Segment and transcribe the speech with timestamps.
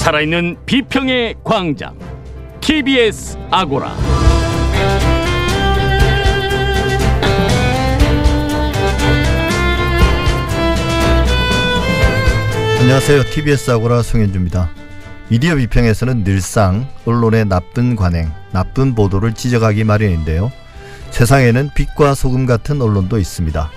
[0.00, 1.94] 살아있는 비평의 광장
[2.62, 3.94] TBS 아고라
[12.80, 13.24] 안녕하세요.
[13.24, 14.70] TBS 아고라 송현주입니다.
[15.28, 20.50] 미디어 비평에서는 늘상 언론의 나쁜 관행, 나쁜 보도를 지적하기 마련인데요.
[21.10, 23.70] 세상에는 빛과 소금 같은 언론도 있습니다.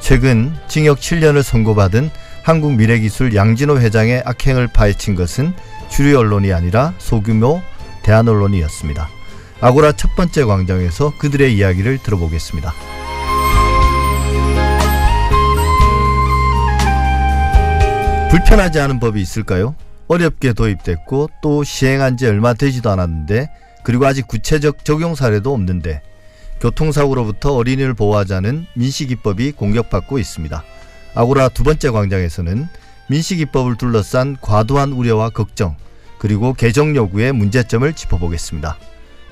[0.00, 2.10] 최근 징역 7년을 선고받은
[2.42, 5.54] 한국미래기술 양진호 회장의 악행을 파헤친 것은
[5.90, 7.60] 주류 언론이 아니라 소규모
[8.02, 9.08] 대한 언론이었습니다.
[9.60, 12.72] 아고라 첫 번째 광장에서 그들의 이야기를 들어보겠습니다.
[18.30, 19.74] 불편하지 않은 법이 있을까요?
[20.08, 23.50] 어렵게 도입됐고 또 시행한 지 얼마 되지도 않았는데
[23.82, 26.02] 그리고 아직 구체적 적용 사례도 없는데
[26.60, 30.62] 교통사고로부터 어린이를 보호하자는 민식이법이 공격받고 있습니다.
[31.14, 32.68] 아고라 두 번째 광장에서는
[33.10, 35.76] 민식이법을 둘러싼 과도한 우려와 걱정
[36.18, 38.78] 그리고 개정 요구의 문제점을 짚어보겠습니다.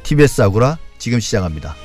[0.02, 1.76] TBS 아고라 지금 시작합니다.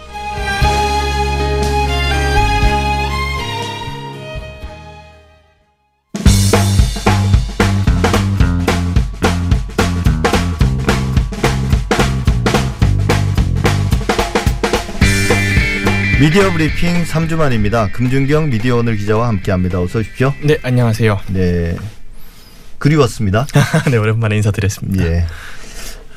[16.23, 17.89] 미디어 브리핑 3주 만입니다.
[17.91, 19.81] 금준경 미디어 오늘 기자와 함께합니다.
[19.81, 20.33] 어서 오십시오.
[20.41, 21.19] 네, 안녕하세요.
[21.27, 21.75] 네,
[22.83, 23.47] 그리웠습니다.
[23.89, 25.05] 네, 오랜만에 인사드렸습니다.
[25.05, 25.25] 예.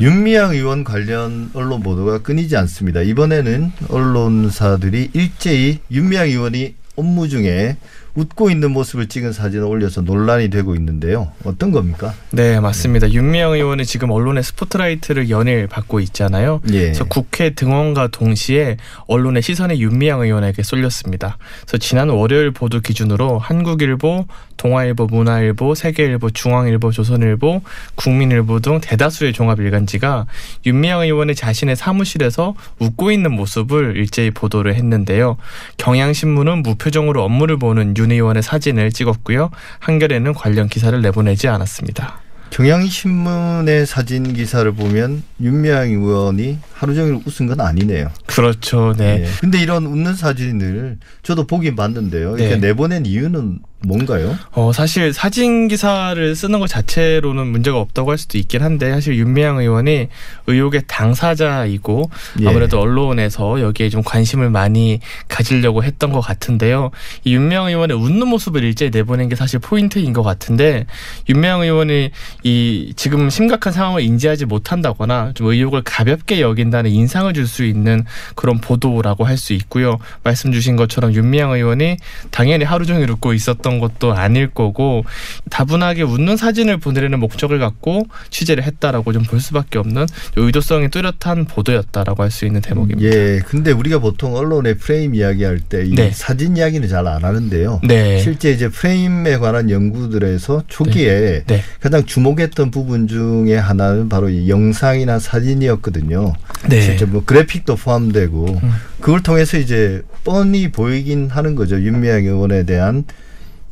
[0.01, 3.03] 윤미향 의원 관련 언론 보도가 끊이지 않습니다.
[3.03, 7.77] 이번에는 언론사들이 일제히 윤미향 의원이 업무 중에
[8.17, 11.33] 웃고 있는 모습을 찍은 사진을 올려서 논란이 되고 있는데요.
[11.45, 12.15] 어떤 겁니까?
[12.31, 13.13] 네, 맞습니다.
[13.13, 16.61] 윤미향 의원은 지금 언론의 스포트라이트를 연일 받고 있잖아요.
[16.73, 16.81] 예.
[16.81, 21.37] 그래서 국회 등원과 동시에 언론의 시선이 윤미향 의원에게 쏠렸습니다.
[21.61, 27.61] 그래서 지난 월요일 보도 기준으로 한국일보, 동아일보, 문화일보, 세계일보, 중앙일보, 조선일보,
[27.95, 30.27] 국민일보 등 대다수의 종합 일간지가
[30.65, 35.37] 윤미향 의원이 자신의 사무실에서 웃고 있는 모습을 일제히 보도를 했는데요.
[35.77, 39.51] 경향신문은 무표정으로 업무를 보는 윤 의원의 사진을 찍었고요.
[39.81, 42.21] 한겨레는 관련 기사를 내보내지 않았습니다.
[42.51, 48.11] 경향신문의 사진 기사를 보면 윤미향 의원이 하루 종일 웃은 건 아니네요.
[48.27, 48.95] 그렇죠.
[48.97, 49.25] 네.
[49.25, 49.31] 예.
[49.41, 52.37] 근데 이런 웃는 사진을 저도 보긴 봤는데요.
[52.37, 52.69] 이렇게 네.
[52.69, 54.37] 내보낸 이유는 뭔가요?
[54.53, 59.59] 어, 사실 사진 기사를 쓰는 것 자체로는 문제가 없다고 할 수도 있긴 한데 사실 윤미향
[59.59, 60.09] 의원이
[60.47, 62.11] 의혹의 당사자이고
[62.43, 62.49] 예.
[62.49, 66.91] 아무래도 언론에서 여기에 좀 관심을 많이 가지려고 했던 것 같은데요.
[67.25, 70.87] 이 윤미향 의원의 웃는 모습을 일제히 내보낸 게 사실 포인트인 것 같은데
[71.29, 72.11] 윤미향 의원이
[72.43, 78.05] 이 지금 심각한 상황을 인지하지 못한다거나 좀 의혹을 가볍게 여긴다는 인상을 줄 수 있는
[78.35, 79.99] 그런 보도라고 할 수 있고요.
[80.25, 81.99] 말씀 주신 것처럼 윤미향 의원이
[82.31, 85.05] 당연히 하루 종일 웃고 있었던 것도 아닐 거고
[85.51, 90.07] 다분하게 웃는 사진을 보내려는 목적을 갖고 취재를 했다라고 좀 볼 수밖에 없는
[90.37, 93.03] 의도성이 뚜렷한 보도였다라고 할 수 있는 대목입니다.
[93.03, 93.41] 예.
[93.47, 96.11] 근데 우리가 보통 언론의 프레임 이야기할 때이 네.
[96.13, 97.81] 사진 이야기는 잘 안 하는데요.
[97.85, 98.21] 네.
[98.21, 101.63] 실제 이제 프레임에 관한 연구들에서 초기에 네.
[101.81, 106.33] 가장 주목했던 부분 중에 하나는 바로 이 영상이나 사진이었거든요.
[106.69, 106.81] 네.
[106.81, 108.73] 실제 뭐 그래픽도 포함되고 음.
[109.01, 111.81] 그걸 통해서 이제 뻔히 보이긴 하는 거죠.
[111.81, 113.05] 윤미향 의원에 대한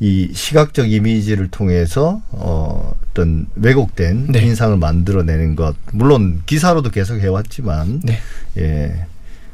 [0.04, 4.41] 이 시각적 이미지를 통해서 어, 어떤 왜곡된 네.
[4.41, 5.75] 인상을 만들어내는 것.
[5.92, 8.19] 물론 기사로도 계속 해왔지만 네.
[8.59, 9.06] 예.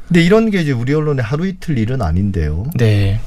[0.09, 2.65] 근데 이런 게 이제 우리 언론의 하루 이틀 일은 아닌데요.
[2.75, 3.21] 네.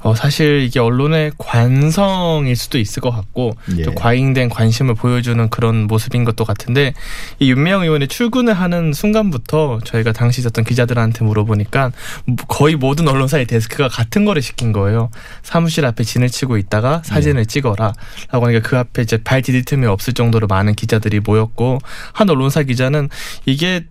[0.00, 3.82] 어, 사실 이게 언론의 관성일 수도 있을 것 같고 예.
[3.82, 6.94] 또 과잉된 관심을 보여주는 그런 모습인 것도 같은데
[7.38, 11.92] 이 윤미향 의원이 출근을 하는 순간부터 저희가 당시 있었던 기자들한테 물어보니까
[12.26, 15.10] 뭐 거의 모든 언론사의 데스크가 같은 거를 시킨 거예요.
[15.42, 17.92] 사무실 앞에 진을 치고 있다가 사진을 찍어라.
[18.30, 21.78] 라고 하니까 그 앞에 이제 발 디딜 틈이 없을 정도로 많은 기자들이 모였고
[22.12, 23.08] 한 언론사 기자는
[23.46, 23.84] 이게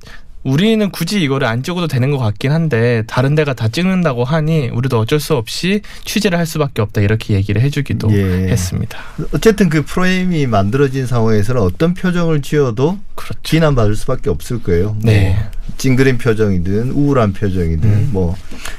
[0.44, 5.00] 우리는 굳이 이거를 안 찍어도 되는 것 같긴 한데 다른 데가 다 찍는다고 하니 우리도
[5.00, 8.50] 어쩔 수 없이 취재를 할 수밖에 없다 이렇게 얘기를 해주기도 예.
[8.50, 9.00] 했습니다.
[9.34, 13.40] 어쨌든 그 프레임이 만들어진 상황에서는 어떤 표정을 지어도 그렇죠.
[13.44, 14.98] 비난받을 수밖에 없을 거예요.
[15.02, 15.36] 네.
[15.36, 18.10] 뭐 찡그린 표정이든 우울한 표정이든 음.
[18.12, 18.36] 뭐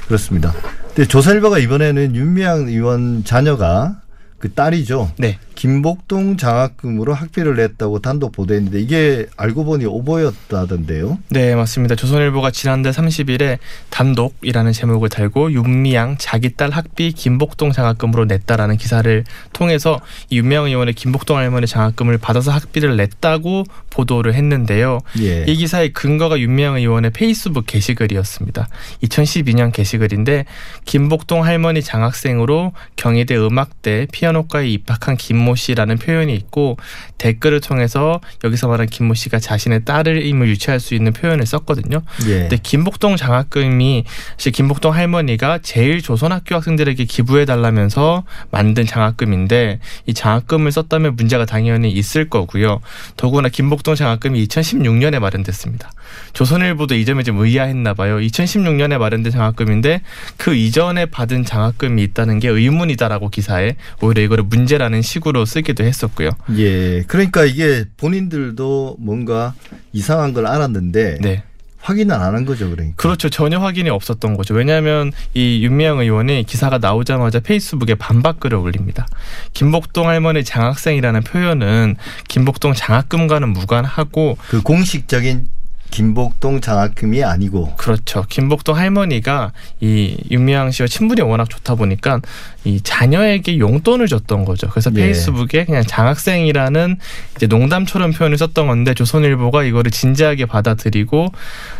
[0.07, 0.53] 그렇습니다.
[0.93, 3.99] 근데 조선일보가 이번에는 윤미향 의원 자녀가
[4.37, 5.11] 그 딸이죠.
[5.17, 5.39] 네.
[5.55, 11.17] 김복동 장학금으로 학비를 냈다고 단독 보도했는데 이게 알고 보니 오보였다던데요.
[11.29, 11.95] 네, 맞습니다.
[11.95, 13.57] 조선일보가 지난달 30일에
[13.89, 19.23] 단독이라는 제목을 달고 윤미향 자기 딸 학비 김복동 장학금으로 냈다라는 기사를
[19.53, 24.99] 통해서 이 윤미향 의원의 김복동 할머니 장학금을 받아서 학비를 냈다고 보도를 했는데요.
[25.21, 25.45] 예.
[25.47, 28.67] 이 기사의 근거가 윤미향 의원의 페이스북 게시글이었습니다.
[29.03, 30.45] 2012년 게시글인데
[30.83, 36.77] 김복동 할머니 장학생으로 경희대 음악대 피아노과에 입학한 김모 김모 씨라는 표현이 있고
[37.19, 42.01] 댓글을 통해서 여기서 말한 김모 씨가 자신의 딸임을 유추할 수 있는 표현을 썼거든요.
[42.27, 42.39] 예.
[42.41, 44.05] 근데 김복동 장학금이
[44.37, 51.91] 사실 김복동 할머니가 제일 조선학교 학생들에게 기부해 달라면서 만든 장학금인데 이 장학금을 썼다면 문제가 당연히
[51.91, 52.81] 있을 거고요.
[53.15, 55.91] 더구나 김복동 장학금이 2016년에 마련됐습니다.
[56.33, 58.17] 조선일보도 이 점에 좀 의아했나 봐요.
[58.17, 60.01] 2016년에 마련된 장학금인데
[60.37, 66.31] 그 이전에 받은 장학금이 있다는 게 의문이다라고 기사에 오히려 이거를 문제라는 식으로 쓰기도 했었고요.
[66.57, 67.03] 예.
[67.03, 69.53] 그러니까 이게 본인들도 뭔가
[69.93, 71.43] 이상한 걸 알았는데 네.
[71.85, 72.95] 확인은 안한 거죠, 그러니까.
[72.95, 73.29] 그렇죠.
[73.29, 74.55] 전혀 확인이 없었던 거죠.
[74.55, 79.05] 왜냐하면 이 윤미향 의원이 기사가 나오자마자 페이스북에 반박글을 올립니다.
[79.53, 81.95] 김복동 할머니 장학생이라는 표현은
[82.27, 85.47] 김복동 장학금과는 무관하고 그 공식적인
[85.91, 88.25] 김복동 장학금이 아니고 그렇죠.
[88.27, 92.19] 김복동 할머니가 이 윤미향 씨와 친분이 워낙 좋다 보니까
[92.65, 94.67] 이 자녀에게 용돈을 줬던 거죠.
[94.69, 95.01] 그래서 예.
[95.01, 96.97] 페이스북에 그냥 장학생이라는
[97.35, 101.31] 이제 농담처럼 표현을 썼던 건데 조선일보가 이거를 진지하게 받아들이고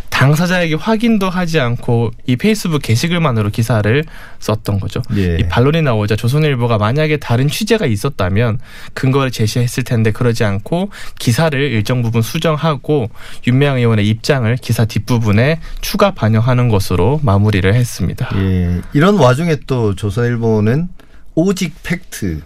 [0.10, 4.04] 당사자에게 확인도 하지 않고 이 페이스북 게시글만으로 기사를
[4.40, 5.02] 썼던 거죠.
[5.18, 5.38] 예.
[5.40, 8.60] 이 반론이 나오자 조선일보가 만약에 다른 취재가 있었다면
[8.94, 13.10] 근거를 제시했을 텐데 그러지 않고 기사를 일정 부분 수정하고
[13.46, 18.30] 윤미향 의원의 입장을 기사 뒷부분에 추가 반영하는 것으로 마무리를 했습니다.
[18.36, 18.82] 예.
[18.94, 20.88] 이런 와중에 또 조선일보는
[21.36, 22.42] 오직 팩트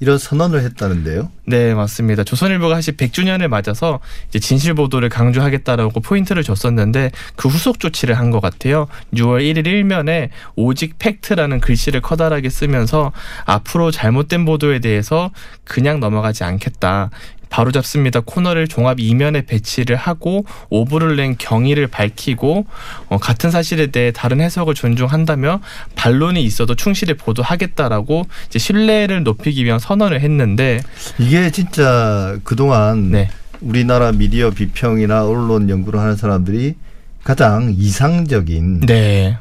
[0.00, 1.30] 이런 선언을 했다는데요.
[1.44, 2.22] 네, 맞습니다.
[2.22, 3.98] 조선일보가 사실 100주년을 맞아서
[4.28, 8.86] 이제 진실 보도를 강조하겠다라고 포인트를 줬었는데 그 후속 조치를 한 것 같아요.
[9.14, 13.10] 6월 1일 일면에 오직 팩트라는 글씨를 커다랗게 쓰면서
[13.46, 15.30] 앞으로 잘못된 보도에 대해서
[15.64, 17.10] 그냥 넘어가지 않겠다.
[17.50, 22.66] 바로 잡습니다 코너를 종합 이면에 배치를 하고 오보를 낸 경위를 밝히고
[23.08, 25.60] 어, 같은 사실에 대해 다른 해석을 존중한다며
[25.94, 30.80] 반론이 있어도 충실히 보도하겠다라고 이제 신뢰를 높이기 위한 선언을 했는데
[31.18, 33.28] 이게 진짜 그동안 네.
[33.60, 36.74] 우리나라 미디어 비평이나 언론 연구를 하는 사람들이
[37.24, 39.36] 가장 이상적인 네.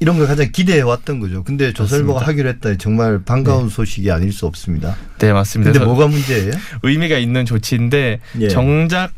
[0.00, 1.44] 이런 걸 가장 기대해 왔던 거죠.
[1.44, 2.30] 근데 조선일보가 맞습니다.
[2.30, 4.96] 하기로 했다니 정말 반가운 소식이 아닐 수 없습니다.
[5.18, 5.72] 네, 맞습니다.
[5.72, 6.52] 근데 뭐가 문제예요?
[6.82, 8.48] 의미가 있는 조치인데 예.
[8.48, 9.12] 정작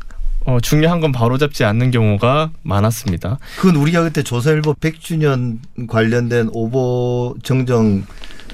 [0.45, 3.37] 어, 중요한 건 바로잡지 않는 경우가 많았습니다.
[3.57, 5.57] 그건 우리가 그때 조선일보 100주년
[5.87, 8.05] 관련된 오보 정정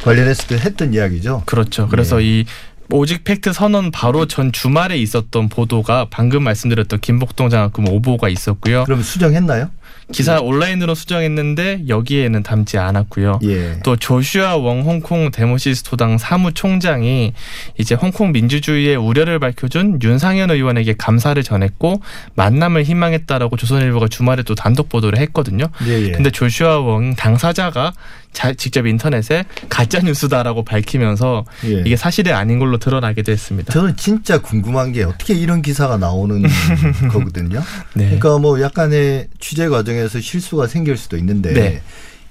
[0.02, 1.44] 관련했을 때 했던 이야기죠.
[1.46, 1.88] 그렇죠.
[1.88, 2.26] 그래서 예.
[2.26, 2.46] 이
[2.92, 8.84] 오직 팩트 선언 바로 전 주말에 있었던 보도가 방금 말씀드렸던 김복동 장학금 오보가 있었고요.
[8.86, 9.70] 그럼 수정했나요?
[10.12, 13.40] 기사 온라인으로 수정했는데 여기에는 담지 않았고요.
[13.44, 13.80] 예.
[13.84, 17.34] 또 조슈아 웡 홍콩 데모시스토당 사무총장이
[17.78, 22.02] 이제 홍콩 민주주의의 우려를 밝혀준 윤상현 의원에게 감사를 전했고
[22.36, 25.68] 만남을 희망했다라고 조선일보가 주말에 또 단독 보도를 했거든요.
[25.88, 26.12] 예, 예.
[26.12, 27.94] 근데 조슈아 웡 당사자가
[28.34, 31.84] 자, 직접 인터넷에 가짜 뉴스다라고 밝히면서 예.
[31.86, 33.72] 이게 사실이 아닌 걸로 드러나기도 했습니다.
[33.72, 36.44] 저는 진짜 궁금한 게 어떻게 이런 기사가 나오는
[37.12, 37.62] 거거든요.
[37.94, 38.06] 네.
[38.06, 41.82] 그러니까 뭐 약간의 취재 과정에서 실수가 생길 수도 있는데 네.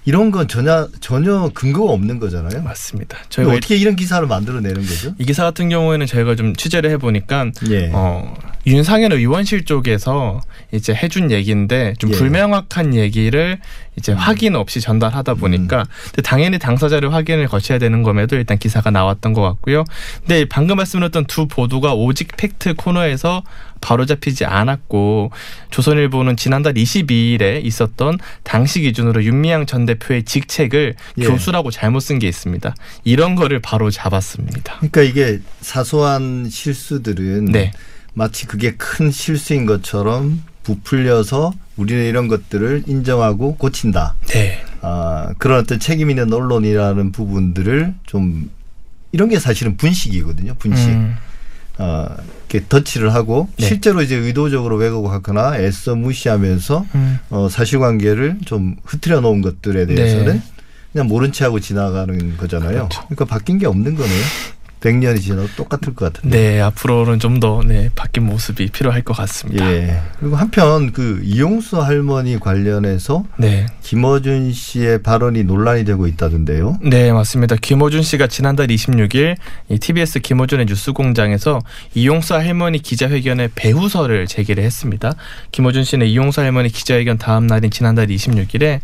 [0.04, 2.62] 이런 건 전혀 전혀 근거가 없는 거잖아요.
[2.62, 3.18] 맞습니다.
[3.28, 5.14] 저희가 어떻게 이런 기사를 만들어내는 거죠?
[5.18, 7.90] 이 기사 같은 경우에는 저희가 좀 취재를 해보니까 예.
[7.92, 8.34] 어,
[8.66, 10.40] 윤상현 의원실 쪽에서
[10.72, 12.14] 이제 해준 얘기인데 좀 예.
[12.14, 12.18] 음.
[12.18, 13.58] 불명확한 얘기를
[13.96, 19.34] 이제 확인 없이 전달하다 보니까 근데 당연히 당사자를 확인을 거쳐야 되는 검에도 일단 기사가 나왔던
[19.34, 19.84] 것 같고요.
[20.20, 23.44] 근데 방금 말씀드렸던 두 보도가 오직 팩트 코너에서
[23.82, 25.30] 바로 잡히지 않았고
[25.70, 31.24] 조선일보는 지난달 22일에 있었던 당시 기준으로 윤미향 전 대표의 직책을 예.
[31.26, 32.74] 교수라고 잘못 쓴 게 있습니다.
[33.04, 34.76] 이런 거를 바로 잡았습니다.
[34.76, 37.72] 그러니까 이게 사소한 실수들은 네.
[38.14, 44.14] 마치 그게 큰 실수인 것처럼 부풀려서 우리는 이런 것들을 인정하고 고친다.
[44.28, 44.62] 네.
[44.80, 48.50] 아, 그런 어떤 책임 있는 언론이라는 부분들을 좀
[49.10, 50.54] 이런 게 사실은 분식이거든요.
[50.54, 50.88] 분식.
[50.88, 51.16] 음.
[51.78, 52.06] 어,
[52.50, 53.66] 이렇게 덧칠을 하고 네.
[53.66, 57.18] 실제로 이제 의도적으로 왜곡하거나 애써 무시하면서 음.
[57.30, 60.42] 어, 사실관계를 좀 흐트려 놓은 것들에 대해서는 네.
[60.92, 62.88] 그냥 모른 체 하고 지나가는 거잖아요.
[62.88, 63.02] 그렇죠.
[63.04, 64.22] 그러니까 바뀐 게 없는 거네요.
[64.82, 66.38] 100년이 지나도 똑같을 것 같은데.
[66.38, 69.64] 네, 앞으로는 좀 더 네, 바뀐 모습이 필요할 것 같습니다.
[69.72, 70.00] 예.
[70.20, 73.66] 그리고 한편 그 이용수 할머니 관련해서 네.
[73.82, 76.78] 김어준 씨의 발언이 논란이 되고 있다던데요.
[76.82, 77.56] 네, 맞습니다.
[77.56, 79.36] 김호준 씨가 지난달 26일
[79.70, 81.58] 이 TBS 김호준의 뉴스공장에서
[81.94, 85.14] 이용수 할머니 기자회견에 배후설을 제기를 했습니다.
[85.50, 88.80] 김호준 씨는 이용수 할머니 기자회견 다음 날인 지난달 26일에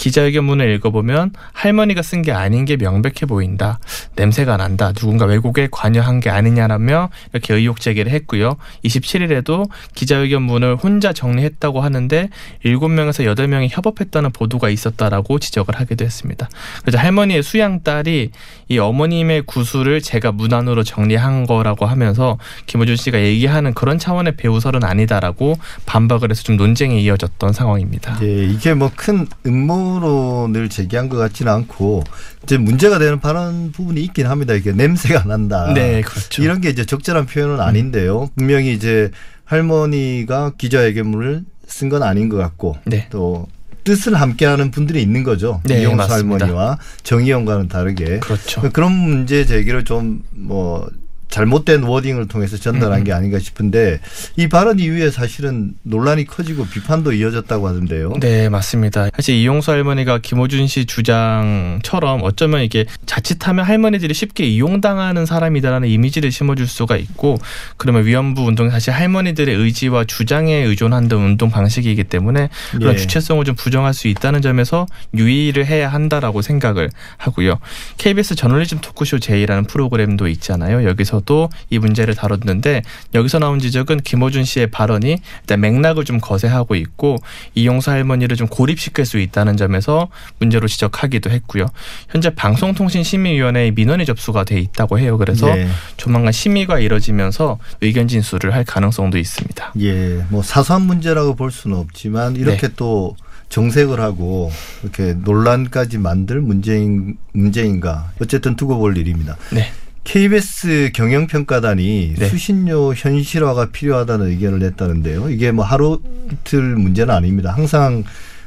[0.00, 3.78] 기자회견문을 읽어보면 할머니가 쓴 게 아닌 게 명백해 보인다.
[4.16, 4.92] 냄새가 난다.
[4.92, 8.56] 누군가 왜곡에 관여한 게 아니냐라며 이렇게 의혹 제기를 했고요.
[8.84, 12.28] 27일에도 기자회견문을 혼자 정리했다고 하는데
[12.64, 16.48] 7명에서 8명이 협업했다는 보도가 있었다라고 지적을 하기도 했습니다.
[16.82, 18.30] 그래서 할머니의 수양 딸이
[18.68, 25.58] 이 어머님의 구술을 제가 문안으로 정리한 거라고 하면서 김호준 씨가 얘기하는 그런 차원의 배우설은 아니다라고
[25.86, 28.18] 반박을 해서 좀 논쟁이 이어졌던 상황입니다.
[28.22, 32.04] 예, 이게 뭐 큰 음모 론을 제기한 것 같지는 않고
[32.44, 34.54] 이제 문제가 되는 발언 부분이 있긴 합니다.
[34.54, 35.72] 이게 냄새가 난다.
[35.74, 36.42] 네, 그렇죠.
[36.42, 38.30] 이런 게 이제 적절한 표현은 아닌데요.
[38.36, 39.10] 분명히 이제
[39.44, 43.06] 할머니가 기자회견문을 쓴 건 아닌 것 같고 네.
[43.10, 43.46] 또
[43.84, 45.60] 뜻을 함께하는 분들이 있는 거죠.
[45.64, 46.46] 네, 이용수 맞습니다.
[46.46, 48.60] 할머니와 정의원과는 다르게 그렇죠.
[48.72, 50.88] 그런 문제 제기를 좀 뭐
[51.30, 53.04] 잘못된 워딩을 통해서 전달한 음.
[53.04, 54.00] 게 아닌가 싶은데
[54.36, 58.14] 이 발언 이후에 사실은 논란이 커지고 비판도 이어졌다고 하던데요.
[58.20, 59.08] 네, 맞습니다.
[59.14, 66.66] 사실 이용수 할머니가 김호준 씨 주장처럼 어쩌면 이게 자칫하면 할머니들이 쉽게 이용당하는 사람이다라는 이미지를 심어줄
[66.66, 67.38] 수가 있고
[67.76, 72.96] 그러면 위안부 운동이 사실 할머니들의 의지와 주장에 의존한는 운동 방식이기 때문에 그런 예.
[72.96, 77.58] 주체성을 좀 부정할 수 있다는 점에서 유의를 해야 한다라고 생각을 하고요.
[77.98, 80.84] KBS 저널리즘 토크쇼 제이라는 프로그램도 있잖아요.
[80.88, 82.82] 여기서 도 이 문제를 다뤘는데
[83.14, 87.16] 여기서 나온 지적은 김호준 씨의 발언이 일단 맥락을 좀 거세하고 있고
[87.54, 90.08] 이용수 할머니를 좀 고립시킬 수 있다는 점에서
[90.38, 91.66] 문제로 지적하기도 했고요.
[92.08, 95.18] 현재 방송통신심의위원회에 민원이 접수가 돼 있다고 해요.
[95.18, 95.68] 그래서 예.
[95.96, 99.72] 조만간 심의가 이뤄지면서 의견 진술을 할 가능성도 있습니다.
[99.80, 102.74] 예, 뭐 사소한 문제라고 볼 수는 없지만 이렇게 네.
[102.76, 103.16] 또
[103.48, 104.50] 정색을 하고
[104.82, 109.36] 이렇게 논란까지 만들 문제인 문제인가 어쨌든 두고 볼 일입니다.
[109.52, 109.72] 네.
[110.04, 112.28] KBS 경영평가단이 네.
[112.28, 115.30] 수신료 현실화가 필요하다는 의견을 냈다는데요.
[115.30, 116.00] 이게 뭐 하루
[116.32, 117.52] 이틀 문제는 아닙니다.
[117.52, 118.04] 항상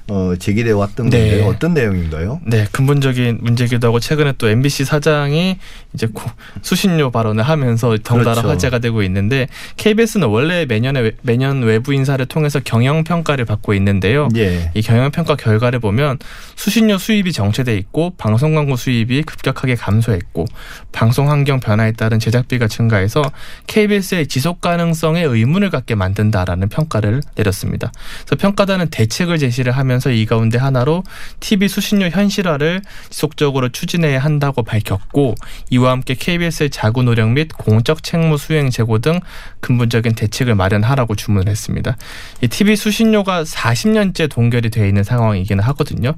[0.09, 1.29] 어, 제기돼 왔던 네.
[1.29, 2.41] 건데 어떤 내용인가요?
[2.45, 5.57] 네, 근본적인 문제기도 하고 최근에 또 MBC 사장이
[5.93, 6.29] 이제 고-
[6.61, 8.49] 수신료 발언을 하면서 덩달아 그렇죠.
[8.49, 9.47] 화제가 되고 있는데
[9.77, 14.27] KBS는 원래 매년에 외- 매년 외부 인사를 통해서 경영 평가를 받고 있는데요.
[14.35, 14.71] 예.
[14.73, 16.17] 이 경영 평가 결과를 보면
[16.55, 20.45] 수신료 수입이 정체돼 있고 방송 광고 수입이 급격하게 감소했고
[20.91, 23.21] 방송 환경 변화에 따른 제작비가 증가해서
[23.67, 27.91] KBS의 지속 가능성에 의문을 갖게 만든다라는 평가를 내렸습니다.
[28.25, 31.03] 그래서 평가단은 대책을 제시를 하면서 이 가운데 하나로
[31.39, 35.35] TV 수신료 현실화를 지속적으로 추진해야 한다고 밝혔고
[35.69, 39.19] 이와 함께 KBS의 자구 노력 및 공적 책무 수행 제고 등
[39.59, 41.97] 근본적인 대책을 마련하라고 주문을 했습니다.
[42.41, 46.13] 이 TV 수신료가 40년째 동결이 되어 있는 상황이기는 하거든요.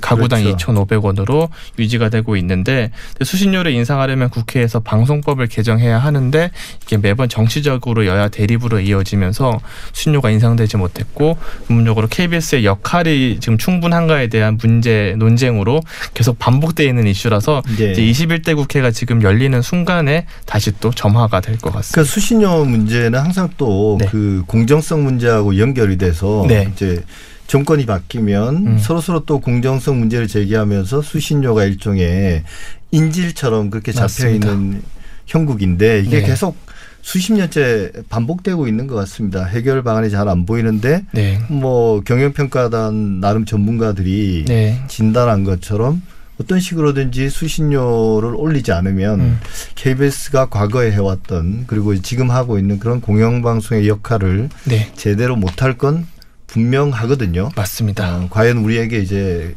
[0.00, 0.72] 가구당 그렇죠.
[0.72, 1.48] 2,500원으로
[1.78, 2.90] 유지가 되고 있는데
[3.22, 6.50] 수신료를 인상하려면 국회에서 방송법을 개정해야 하는데
[6.82, 9.60] 이게 매번 정치적으로 여야 대립으로 이어지면서
[9.92, 11.36] 수신료가 인상되지 못했고
[11.66, 15.80] 근본적으로 KBS의 역할이 지금 충분한가에 대한 문제 논쟁으로
[16.14, 17.92] 계속 반복되어 있는 이슈라서 예.
[17.92, 22.00] 이제 21대 국회가 지금 열리는 순간에 다시 또 점화가 될 것 같습니다.
[22.02, 24.06] 그 수신료 문제는 항상 또 네.
[24.10, 26.68] 그 공정성 문제하고 연결이 돼서 네.
[26.72, 27.02] 이제
[27.46, 28.78] 정권이 바뀌면 음.
[28.78, 32.44] 서로 서로 또 공정성 문제를 제기하면서 수신료가 일종의
[32.92, 34.28] 인질처럼 그렇게 잡혀.
[34.30, 34.82] 있는
[35.26, 36.26] 형국인데 이게 네.
[36.26, 36.56] 계속
[37.02, 39.44] 수십 년째 반복되고 있는 것 같습니다.
[39.44, 41.40] 해결 방안이 잘 안 보이는데 네.
[41.48, 44.80] 뭐 경영평가단 나름 전문가들이 네.
[44.88, 46.02] 진단한 것처럼
[46.40, 49.40] 어떤 식으로든지 수신료를 올리지 않으면 음.
[49.74, 54.90] KBS가 과거에 해왔던 그리고 지금 하고 있는 그런 공영방송의 역할을 네.
[54.94, 56.06] 제대로 못할 건
[56.46, 57.50] 분명하거든요.
[57.54, 58.16] 맞습니다.
[58.16, 59.54] 어, 과연 우리에게 이제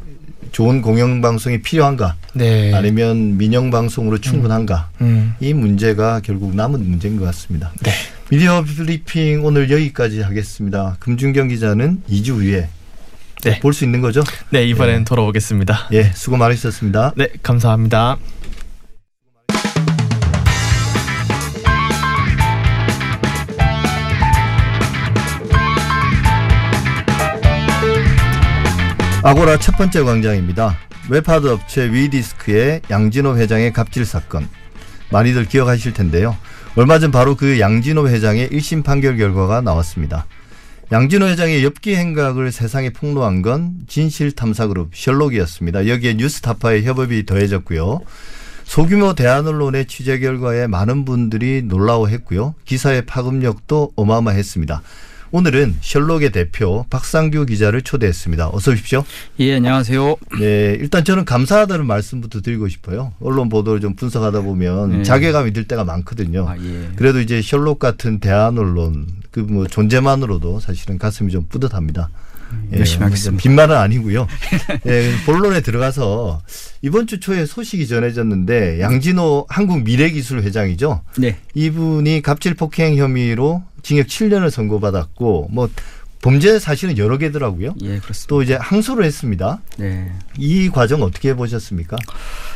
[0.52, 2.72] 좋은 공영방송이 필요한가 네.
[2.74, 5.34] 아니면 민영방송으로 충분한가 음.
[5.40, 7.72] 이 문제가 결국 남은 문제인 것 같습니다.
[7.82, 7.92] 네.
[8.28, 10.96] 미디어 브리핑 오늘 여기까지 하겠습니다.
[11.00, 12.68] 금준경 기자는 2주 후에
[13.50, 13.60] 네.
[13.60, 14.22] 볼 수 있는 거죠?
[14.50, 15.04] 네, 이번엔 네.
[15.04, 15.88] 돌아오겠습니다.
[15.92, 17.12] 예, 수고 많으셨습니다.
[17.16, 18.16] 네, 감사합니다.
[29.22, 30.76] 아고라 첫 번째 광장입니다.
[31.10, 34.48] 웹하드 업체 위디스크의 양진호 회장의 갑질 사건.
[35.10, 36.36] 많이들 기억하실 텐데요.
[36.76, 40.26] 얼마 전 바로 그 양진호 회장의 1심 판결 결과가 나왔습니다.
[40.94, 45.88] 양진호 회장의 엽기 행각을 세상에 폭로한 건 진실탐사그룹 셜록이었습니다.
[45.88, 47.98] 여기에 뉴스타파의 협업이 더해졌고요.
[48.62, 52.54] 소규모 대한언론의 취재 결과에 많은 분들이 놀라워했고요.
[52.64, 54.82] 기사의 파급력도 어마어마했습니다.
[55.38, 58.50] 오늘은 셜록의 대표 박상규 기자를 초대했습니다.
[58.52, 59.04] 어서 오십시오.
[59.40, 60.14] 예, 안녕하세요.
[60.38, 63.12] 네, 일단 저는 감사하다는 말씀부터 드리고 싶어요.
[63.18, 65.02] 언론 보도를 좀 분석하다 보면 네.
[65.02, 66.48] 자괴감이 들 때가 많거든요.
[66.48, 66.88] 아, 예.
[66.94, 72.10] 그래도 이제 셜록 같은 대한 언론 그 뭐 존재만으로도 사실은 가슴이 좀 뿌듯합니다.
[72.72, 73.42] 열심히 뭐 하겠습니다.
[73.42, 74.28] 빈말은 아니고요.
[74.86, 76.42] 예, 본론에 들어가서
[76.80, 81.00] 이번 주 초에 소식이 전해졌는데 양진호 한국미래기술 회장이죠.
[81.18, 81.38] 네.
[81.54, 85.68] 이분이 갑질 폭행 혐의로 징역 7년을 선고받았고 뭐
[86.20, 87.74] 범죄 사실은 여러 개더라고요.
[87.82, 88.26] 예, 그렇습니다.
[88.28, 89.60] 또 이제 항소를 했습니다.
[89.76, 90.10] 네.
[90.38, 91.96] 이 과정 어떻게 보셨습니까?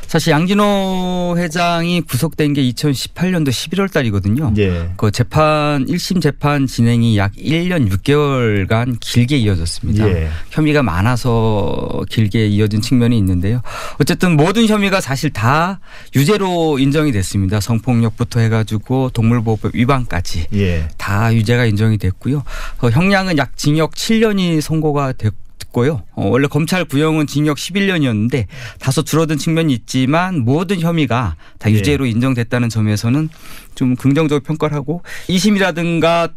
[0.08, 4.54] 사실 양진호 회장이 구속된 게 2018년도 11월 달이거든요.
[4.56, 4.90] 예.
[4.96, 10.08] 그 재판 1심 재판 진행이 약 1년 6개월간 길게 이어졌습니다.
[10.08, 10.30] 예.
[10.48, 13.60] 혐의가 많아서 길게 이어진 측면이 있는데요.
[14.00, 15.78] 어쨌든 모든 혐의가 사실 다
[16.16, 17.60] 유죄로 인정이 됐습니다.
[17.60, 20.88] 성폭력부터 해가지고 동물보호법 위반까지 예.
[20.96, 22.44] 다 유죄가 인정이 됐고요.
[22.80, 25.47] 어, 형량은 약 징역 7년이 선고가 됐고
[25.86, 26.02] 요.
[26.14, 28.46] 어, 원래 검찰 구형은 징역 11년이었는데
[28.80, 33.28] 다소 줄어든 측면이 있지만 모든 혐의가 다 유죄로 인정됐다는 점에서는
[33.74, 36.32] 좀 긍정적으로 평가를 하고 2심이라든가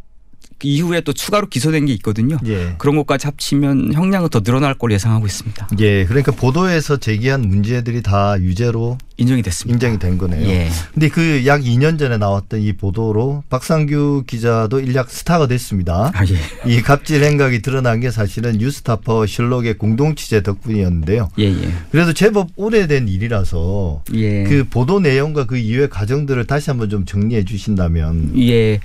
[0.64, 2.38] 이후에 또 추가로 기소된 게 있거든요.
[2.46, 2.76] 예.
[2.78, 5.68] 그런 것까지 합치면 형량은 더 늘어날 걸로 예상하고 있습니다.
[5.80, 6.06] 예.
[6.06, 9.76] 그러니까 보도에서 제기한 문제들이 다 유죄로 인정이 됐습니다.
[9.76, 10.48] 인정이 된 거네요.
[10.48, 10.70] 예.
[10.94, 16.12] 근데 그 약 2년 전에 나왔던 이 보도로 박상규 기자도 일약 스타가 됐습니다.
[16.14, 16.72] 아, 예.
[16.72, 21.30] 이 갑질 행각이 드러난 게 사실은 뉴스타파와 셜록의 공동 취재 덕분이었는데요.
[21.40, 21.72] 예, 예.
[21.92, 24.44] 그래도 제법 오래된 일이라서 예.
[24.44, 28.80] 그 보도 내용과 그 이후의 과정들을 다시 한번 좀 정리해 주신다면 예.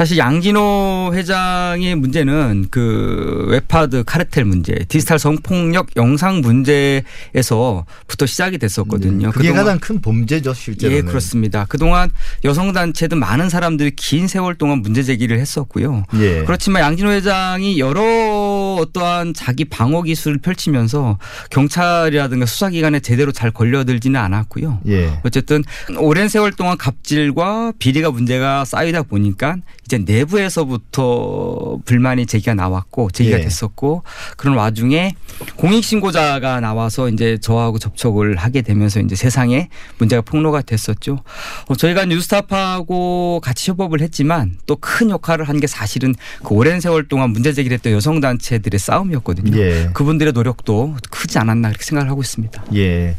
[0.00, 9.26] 사실 양진호 회장의 문제는 그 웹하드 카르텔 문제, 디지털 성폭력 영상 문제에서부터 시작이 됐었거든요.
[9.26, 9.30] 네.
[9.30, 10.96] 그게 그동안- 가장 큰 범죄죠, 실제로는.
[10.96, 11.66] 예, 그렇습니다.
[11.68, 12.10] 그동안
[12.44, 16.04] 여성단체든 많은 사람들이 긴 세월 동안 문제 제기를 했었고요.
[16.14, 16.44] 예.
[16.44, 21.18] 그렇지만 양진호 회장이 여러 어떠한 자기 방어 기술을 펼치면서
[21.50, 24.80] 경찰이라든가 수사기관에 제대로 잘 걸려들지는 않았고요.
[24.88, 25.20] 예.
[25.24, 25.62] 어쨌든
[25.98, 29.56] 오랜 세월 동안 갑질과 비리가 문제가 쌓이다 보니까
[29.90, 33.42] 이제 내부에서부터 불만이 제기가 나왔고 제기가 예.
[33.42, 34.04] 됐었고
[34.36, 35.14] 그런 와중에
[35.56, 39.68] 공익 신고자가 나와서 이제 저하고 접촉을 하게 되면서 이제 세상에
[39.98, 41.18] 문제가 폭로가 됐었죠.
[41.66, 47.06] 어, 저희가 뉴스타파하고 같이 협업을 했지만 또 큰 역할을 한 게 사실은 그 오랜 세월
[47.06, 49.58] 동안 문제 제기를 했던 여성 단체들의 싸움이었거든요.
[49.58, 49.90] 예.
[49.92, 52.64] 그분들의 노력도 크지 않았나 그렇게 생각을 하고 있습니다.
[52.76, 53.14] 예.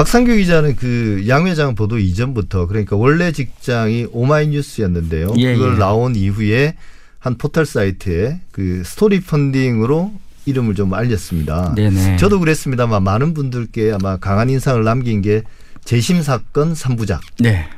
[0.00, 5.34] 박상규 기자는 그 양 회장 보도 이전부터 그러니까 원래 직장이 오마이뉴스였는데요.
[5.36, 5.78] 예, 그걸 예.
[5.78, 6.74] 나온 이후에
[7.18, 10.10] 한 포털 사이트에 그 스토리 펀딩으로
[10.46, 11.74] 이름을 좀 알렸습니다.
[11.74, 12.16] 네네.
[12.16, 15.42] 저도 그랬습니다만 많은 분들께 아마 강한 인상을 남긴 게
[15.84, 17.20] 재심 사건 3부작.
[17.38, 17.68] 네.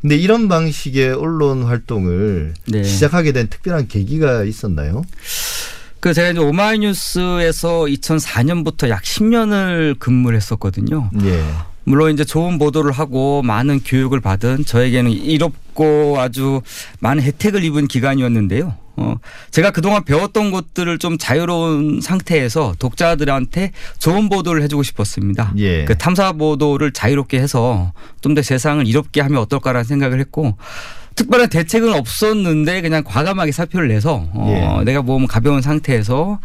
[0.00, 2.82] 근데 이런 방식의 언론 활동을 네.
[2.82, 5.04] 시작하게 된 특별한 계기가 있었나요?
[6.06, 11.10] 그 제가 이제 오마이뉴스에서 2004년부터 약 10년을 근무를 했었거든요.
[11.24, 11.42] 예.
[11.82, 16.62] 물론 이제 좋은 보도를 하고 많은 교육을 받은 저에게는 이롭고 아주
[17.00, 18.76] 많은 혜택을 입은 기간이었는데요.
[18.98, 19.16] 어,
[19.50, 25.54] 제가 그동안 배웠던 것들을 좀 자유로운 상태에서 독자들한테 좋은 보도를 해주고 싶었습니다.
[25.58, 25.84] 예.
[25.86, 30.56] 그 탐사 보도를 자유롭게 해서 좀 더 세상을 이롭게 하면 어떨까라는 생각을 했고
[31.16, 34.84] 특별한 대책은 없었는데 그냥 과감하게 사표를 내서 어, 예.
[34.84, 36.38] 내가 몸 가벼운 상태에서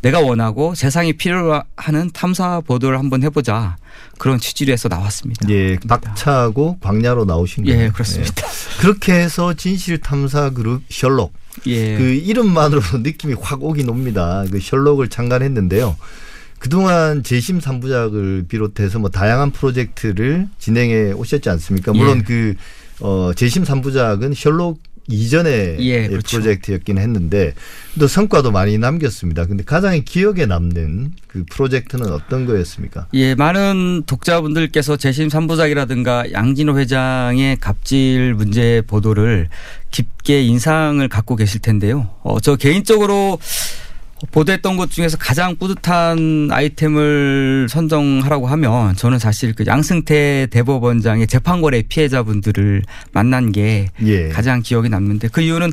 [0.00, 3.76] 내가 원하고 세상이 필요하는 탐사 보도를 한번 해보자
[4.18, 5.48] 그런 취지로 해서 나왔습니다.
[5.48, 7.84] 예, 박차고 광야로 나오신 거예요.
[7.84, 8.46] 예, 그렇습니다.
[8.46, 8.80] 예.
[8.80, 11.32] 그렇게 해서 진실 탐사 그룹 셜록
[11.66, 11.96] 예.
[11.96, 14.44] 그 이름만으로도 느낌이 확 오긴 옵니다.
[14.50, 15.96] 그 셜록을 창간했는데요.
[16.58, 21.92] 그동안 재심 3부작을 비롯해서 뭐 다양한 프로젝트를 진행해 오셨지 않습니까?
[21.92, 22.22] 물론 예.
[22.22, 22.54] 그
[23.02, 26.38] 어, 재심 3부작은 셜록 이전의 예, 그렇죠.
[26.38, 27.54] 프로젝트였긴 했는데
[27.98, 29.46] 또 성과도 많이 남겼습니다.
[29.46, 33.08] 근데 가장 기억에 남는 그 프로젝트는 어떤 거였습니까?
[33.14, 39.48] 예, 많은 독자분들께서 재심 3부작이라든가 양진호 회장의 갑질 문제 보도를
[39.90, 42.08] 깊게 인상을 갖고 계실 텐데요.
[42.22, 43.38] 어, 저 개인적으로
[44.30, 52.82] 보도했던 것 중에서 가장 뿌듯한 아이템을 선정하라고 하면 저는 사실 그 양승태 대법원장의 재판거래 피해자분들을
[53.12, 54.28] 만난 게 예.
[54.28, 55.72] 가장 기억에 남는데 그 이유는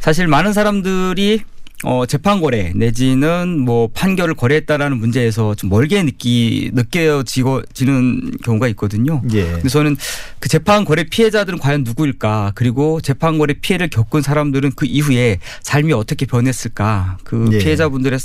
[0.00, 1.42] 사실 많은 사람들이
[1.84, 9.22] 어, 재판 거래 내지는 뭐 판결을 거래했다라는 문제에서 좀 멀게 느끼, 느껴지는 경우가 있거든요.
[9.32, 9.44] 예.
[9.44, 9.96] 근데 저는
[10.40, 12.52] 그 재판 거래 피해자들은 과연 누구일까?
[12.56, 17.18] 그리고 재판 거래 피해를 겪은 사람들은 그 이후에 삶이 어떻게 변했을까?
[17.22, 17.58] 그 예.
[17.58, 18.18] 피해자분들의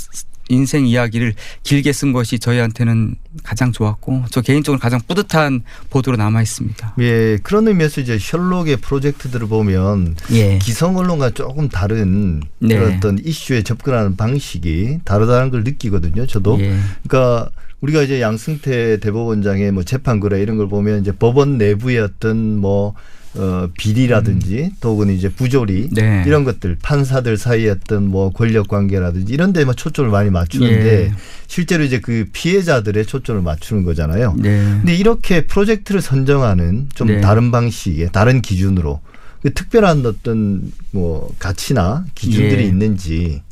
[0.48, 6.94] 인생 이야기를 길게 쓴 것이 저희한테는 가장 좋았고 저 개인적으로 가장 뿌듯한 보도로 남아 있습니다.
[7.00, 10.58] 예, 그런 의미에서 이제 셜록의 프로젝트들을 보면 예.
[10.58, 12.76] 기성 언론과 조금 다른 네.
[12.76, 16.26] 어떤 이슈에 접근하는 방식이 다르다는 걸 느끼거든요.
[16.26, 16.60] 저도.
[16.60, 16.78] 예.
[17.06, 22.56] 그러니까 우리가 이제 양승태 대법원장의 뭐 재판 거래 이런 걸 보면 이제 법원 내부의 어떤
[22.56, 22.94] 뭐
[23.36, 26.22] 어, 비리라든지 또 혹은 이제 부조리 네.
[26.26, 31.12] 이런 것들 판사들 사이의 어떤 뭐 권력 관계라든지 이런 뭐 초점을 많이 맞추는데 예.
[31.46, 34.34] 실제로 이제 그 피해자들의 초점을 맞추는 거잖아요.
[34.38, 34.58] 네.
[34.64, 37.20] 근데 이렇게 프로젝트를 선정하는 좀 네.
[37.20, 39.00] 다른 방식의 다른 기준으로
[39.42, 42.66] 그 특별한 어떤 뭐 가치나 기준들이 예.
[42.66, 43.42] 있는지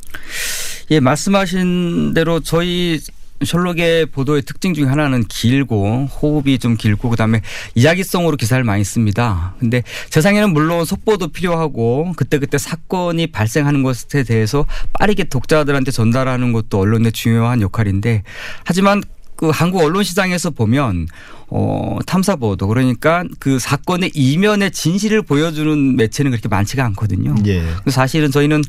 [0.90, 3.00] 예, 말씀하신 대로 저희
[3.44, 7.40] 셜록의 보도의 특징 중에 하나는 길고 호흡이 좀 길고 그다음에
[7.74, 9.54] 이야기성으로 기사를 많이 씁니다.
[9.58, 14.66] 근데 세상에는 물론 속보도 필요하고 그때그때 사건이 발생하는 것에 대해서
[14.98, 18.22] 빠르게 독자들한테 전달하는 것도 언론의 중요한 역할인데
[18.64, 19.02] 하지만
[19.42, 21.08] 그 한국 언론 시장에서 보면
[21.48, 27.34] 어 탐사 보도 그러니까 그 사건의 이면의 진실을 보여주는 매체는 그렇게 많지가 않거든요.
[27.46, 27.64] 예.
[27.88, 28.62] 사실은 저희는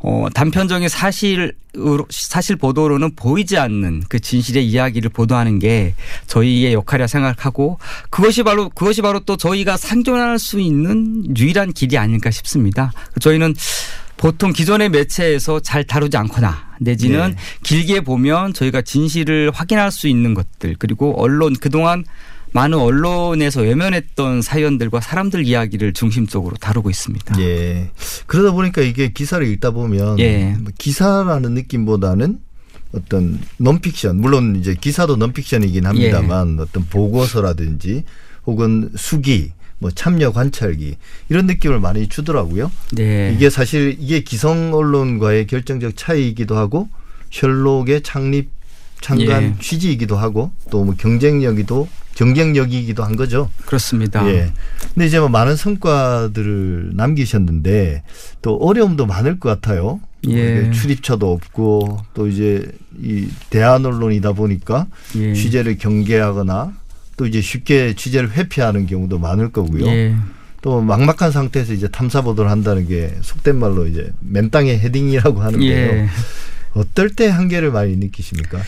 [0.00, 5.94] 어, 단편적인 사실으로, 사실 보도로는 보이지 않는 그 진실의 이야기를 보도하는 게
[6.26, 7.78] 저희의 역할이라 생각하고
[8.10, 12.92] 그것이 바로, 그것이 바로 또 저희가 상존할 수 있는 유일한 길이 아닐까 싶습니다.
[13.20, 13.54] 저희는
[14.16, 17.36] 보통 기존의 매체에서 잘 다루지 않거나 내지는 네.
[17.62, 22.04] 길게 보면 저희가 진실을 확인할 수 있는 것들 그리고 언론 그동안
[22.56, 27.38] 많은 언론에서 외면했던 사연들과 사람들 이야기를 중심적으로 다루고 있습니다.
[27.40, 27.90] 예.
[28.24, 30.56] 그러다 보니까 이게 기사를 읽다 보면 예.
[30.58, 32.38] 뭐 기사라는 느낌보다는
[32.92, 35.86] 어떤 논픽션 물론 이제 기사도 논픽션이긴 예.
[35.86, 38.04] 합니다만 어떤 보고서라든지
[38.46, 40.96] 혹은 수기 뭐 참여 관찰기
[41.28, 42.72] 이런 느낌을 많이 주더라고요.
[42.92, 43.34] 네.
[43.36, 46.88] 이게 사실 이게 기성 언론과의 결정적 차이이기도 하고
[47.30, 48.48] 셜록의 창립
[49.02, 49.54] 창간 예.
[49.60, 51.86] 취지이기도 하고 또 뭐 경쟁력이도
[52.16, 53.50] 경쟁력이기도 한 거죠.
[53.66, 54.26] 그렇습니다.
[54.28, 54.50] 예.
[54.94, 58.02] 근데 이제 뭐 많은 성과들을 남기셨는데
[58.42, 60.00] 또 어려움도 많을 것 같아요.
[60.26, 60.30] 예.
[60.30, 62.66] 이게 출입처도 없고 또 이제
[63.00, 65.34] 이 대한 언론이다 보니까 예.
[65.34, 66.72] 취재를 경계하거나
[67.18, 69.86] 또 이제 쉽게 취재를 회피하는 경우도 많을 거고요.
[69.86, 70.16] 예.
[70.62, 75.70] 또 막막한 상태에서 이제 탐사 보도를 한다는 게 속된 말로 이제 맨땅에 헤딩이라고 하는데요.
[75.70, 76.08] 예.
[76.72, 78.58] 어떨 때 한계를 많이 느끼십니까?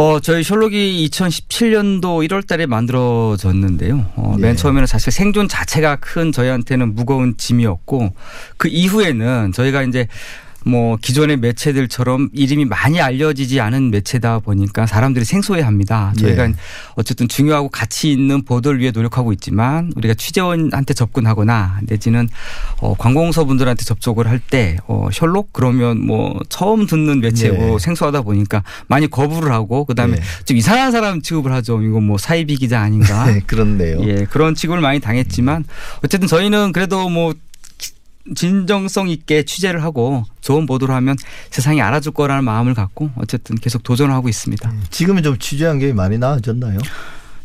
[0.00, 4.06] 어, 저희 셜록이 2017년도 1월 달에 만들어졌는데요.
[4.16, 4.40] 어, 예.
[4.40, 8.14] 맨 처음에는 사실 생존 자체가 큰 저희한테는 무거운 짐이었고
[8.56, 10.08] 그 이후에는 저희가 이제
[10.66, 16.12] 뭐 기존의 매체들처럼 이름이 많이 알려지지 않은 매체다 보니까 사람들이 생소해 합니다.
[16.18, 16.54] 저희가 예.
[16.96, 22.28] 어쨌든 중요하고 가치 있는 보도를 위해 노력하고 있지만 우리가 취재원한테 접근하거나 내지는
[22.80, 27.78] 어, 관공서분들한테 접촉을 할 때 어, 셜록 그러면 뭐 처음 듣는 매체고 네.
[27.78, 30.44] 생소하다 보니까 많이 거부를 하고 그다음에 예.
[30.44, 31.82] 좀 이상한 사람 취급을 하죠.
[31.82, 33.26] 이거 뭐 사이비 기자 아닌가?
[33.30, 33.98] 네, 그렇네요.
[34.02, 35.64] 예, 그런 취급을 많이 당했지만
[36.02, 37.34] 어쨌든 저희는 그래도 뭐
[38.34, 41.16] 진정성 있게 취재를 하고 좋은 보도를 하면
[41.50, 44.72] 세상이 알아줄 거라는 마음을 갖고 어쨌든 계속 도전을 하고 있습니다.
[44.90, 46.78] 지금은 좀 취재 환경이 많이 나아졌나요?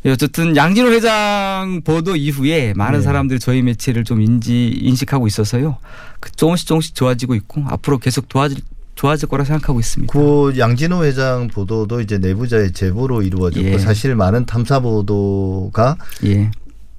[0.06, 3.04] 예, 어쨌든 양진호 회장 보도 이후에 많은 네.
[3.04, 5.78] 사람들이 저희 매체를 좀 인지 인식하고 있어서요.
[6.19, 8.62] 그 조금씩 조금씩 좋아지고 있고 앞으로 계속 도와질
[8.93, 10.13] 좋아질 거라 생각하고 있습니다.
[10.13, 13.78] 그 양진호 회장 보도도 이제 내부자의 제보로 이루어졌고 예.
[13.78, 16.50] 사실 많은 탐사 보도가 예.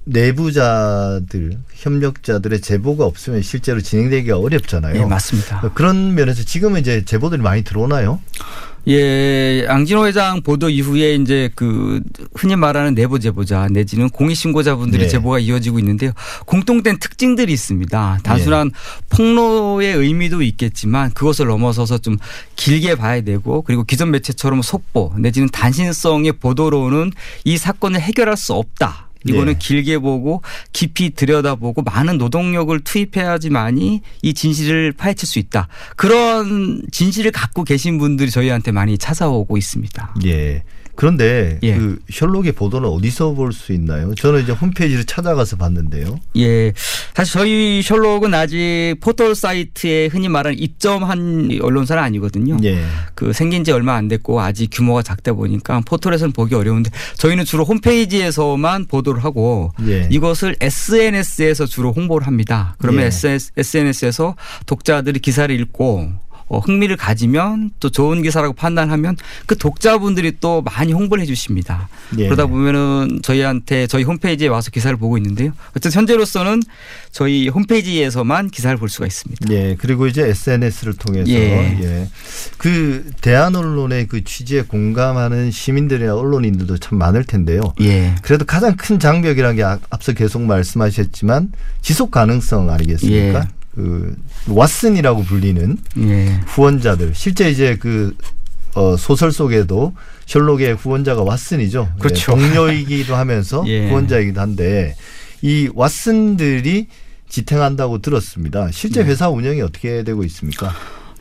[0.07, 5.01] 내부자들 협력자들의 제보가 없으면 실제로 진행되기가 어렵잖아요.
[5.01, 5.61] 예, 맞습니다.
[5.73, 8.19] 그런 면에서 지금은 이제 제보들이 많이 들어오나요?
[8.87, 11.99] 예, 양진호 회장 보도 이후에 이제 그
[12.33, 15.09] 흔히 말하는 내부 제보자 내지는 공익 신고자분들의 예.
[15.09, 16.13] 제보가 이어지고 있는데요.
[16.45, 18.19] 공통된 특징들이 있습니다.
[18.23, 19.05] 단순한 예.
[19.09, 22.17] 폭로의 의미도 있겠지만 그것을 넘어서서 좀
[22.55, 27.11] 길게 봐야 되고 그리고 기존 매체처럼 속보 내지는 단신성의 보도로는
[27.43, 29.06] 이 사건을 해결할 수 없다.
[29.25, 29.59] 이거는 네.
[29.59, 30.41] 길게 보고
[30.73, 35.67] 깊이 들여다보고 많은 노동력을 투입해야지만이 이 진실을 파헤칠 수 있다.
[35.95, 40.15] 그런 진실을 갖고 계신 분들이 저희한테 많이 찾아오고 있습니다.
[40.25, 40.63] 예.
[40.97, 41.77] 그런데 예.
[41.77, 44.13] 그 셜록의 보도는 어디서 볼 수 있나요?
[44.15, 46.19] 저는 이제 홈페이지를 찾아가서 봤는데요.
[46.35, 46.73] 예.
[47.13, 52.57] 사실 저희 셜록은 아직 포털 사이트에 흔히 말하는 입점한 언론사는 아니거든요.
[52.63, 52.83] 예.
[53.15, 57.63] 그 생긴 지 얼마 안 됐고 아직 규모가 작다 보니까 포털에서는 보기 어려운데 저희는 주로
[57.63, 60.07] 홈페이지에서만 보도를 하고 예.
[60.11, 62.75] 이것을 SNS에서 주로 홍보를 합니다.
[62.79, 63.37] 그러면 예.
[63.57, 66.11] SNS에서 독자들이 기사를 읽고
[66.49, 71.89] 어, 흥미를 가지면 또 좋은 기사라고 판단하면 그 독자분들이 또 많이 홍보를 해 주십니다.
[72.17, 72.25] 예.
[72.25, 75.51] 그러다 보면은 저희한테 저희 홈페이지에 와서 기사를 보고 있는데요.
[75.71, 76.61] 어쨌든 현재로서는
[77.11, 79.47] 저희 홈페이지에서만 기사를 볼 수가 있습니다.
[79.51, 81.77] 예, 그리고 이제 SNS를 통해서 예.
[81.81, 82.07] 예.
[82.57, 87.61] 그 대한 언론의 그 취지에 공감하는 시민들이나 언론인들도 참 많을 텐데요.
[87.81, 88.15] 예.
[88.21, 93.47] 그래도 가장 큰 장벽이라는 게 아- 앞서 계속 말씀하셨지만 지속 가능성 아니겠습니까?
[93.77, 93.81] 예.
[93.81, 94.15] 그
[94.47, 96.39] 왓슨이라고 불리는 예.
[96.47, 98.15] 후원자들 실제 이제 그
[98.75, 99.93] 어, 소설 속에도
[100.27, 101.87] 셜록의 후원자가 왓슨이죠.
[101.87, 102.31] 예, 그렇죠.
[102.31, 103.89] 동료이기도 하면서 예.
[103.89, 104.95] 후원자이기도 한데
[105.41, 106.87] 이 왓슨들이
[107.29, 108.69] 지탱한다고 들었습니다.
[108.71, 109.09] 실제 네.
[109.09, 110.73] 회사 운영이 어떻게 되고 있습니까?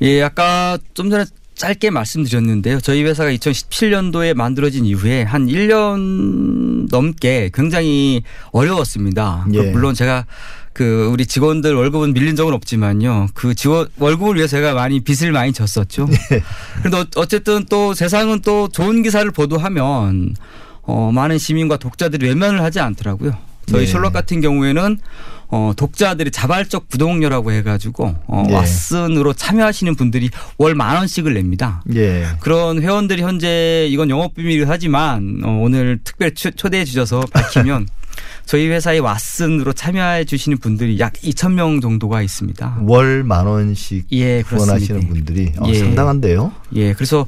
[0.02, 2.80] 예, 아까 좀 전에 짧게 말씀드렸는데요.
[2.80, 9.46] 저희 회사가 2017년도에 만들어진 이후에 한 1년 넘게 굉장히 어려웠습니다.
[9.50, 9.70] 그 예.
[9.70, 10.26] 물론 제가
[10.76, 13.28] 그 우리 직원들 월급은 밀린 적은 없지만요.
[13.32, 16.06] 그 직원 월급을 위해 제가 많이 빚을 많이 졌었죠.
[16.82, 20.34] 그런데 어- 어쨌든 또 세상은 또 좋은 기사를 보도하면
[20.82, 23.38] 어 많은 시민과 독자들이 외면을 하지 않더라고요.
[23.64, 23.90] 저희 네.
[23.90, 24.98] 셜록 같은 경우에는
[25.48, 28.52] 어 독자들이 자발적 구독료라고 해가지고 어 네.
[28.54, 31.82] 왓슨으로 참여하시는 분들이 월 만 원씩을 냅니다.
[31.94, 32.26] 예.
[32.40, 37.88] 그런 회원들이 현재 이건 영업 비밀이긴 하지만 어, 오늘 특별 히 초대해 주셔서 밝히면
[38.44, 42.78] 저희 회사에 왓슨으로 참여해 주시는 분들이 약 2천 명 정도가 있습니다.
[42.82, 45.08] 월 만 원씩 예, 후원하시는.
[45.08, 45.74] 분들이 어, 예.
[45.78, 46.52] 상당한데요.
[46.74, 47.26] 예, 그래서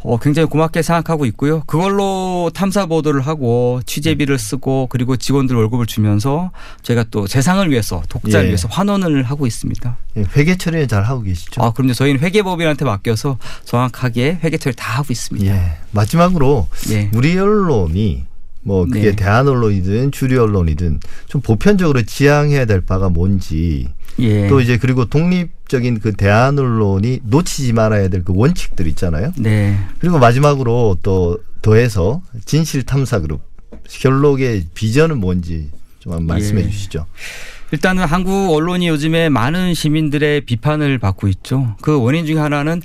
[0.00, 1.64] 어, 굉장히 고맙게 생각하고 있고요.
[1.66, 6.52] 그걸로 탐사 보도를 하고 취재비를 쓰고 그리고 직원들 월급을 주면서
[6.82, 8.48] 저희가 또 세상을 위해서 독자를 예.
[8.50, 9.96] 위해서 환원을 하고 있습니다.
[10.18, 11.60] 예, 회계 처리는 잘 하고 계시죠?
[11.62, 11.94] 아, 그럼요.
[11.94, 15.52] 저희는 회계법인한테 맡겨서 정확하게 회계 처리 다 하고 있습니다.
[15.52, 15.72] 예.
[15.90, 17.10] 마지막으로 예.
[17.14, 18.24] 우리 언론이
[18.68, 19.16] 뭐 그게 네.
[19.16, 24.46] 대한 언론이든 주류 언론이든 좀 보편적으로 지향해야 될 바가 뭔지 예.
[24.48, 29.32] 또 이제 그리고 독립적인 그 대한 언론이 놓치지 말아야 될 그 원칙들 있잖아요.
[29.38, 29.78] 네.
[30.00, 33.40] 그리고 마지막으로 또 더해서 진실 탐사 그룹
[33.86, 36.68] 셜록의 비전은 뭔지 좀 한번 말씀해 예.
[36.68, 37.06] 주시죠.
[37.70, 41.74] 일단은 한국 언론이 요즘에 많은 시민들의 비판을 받고 있죠.
[41.80, 42.82] 그 원인 중에 하나는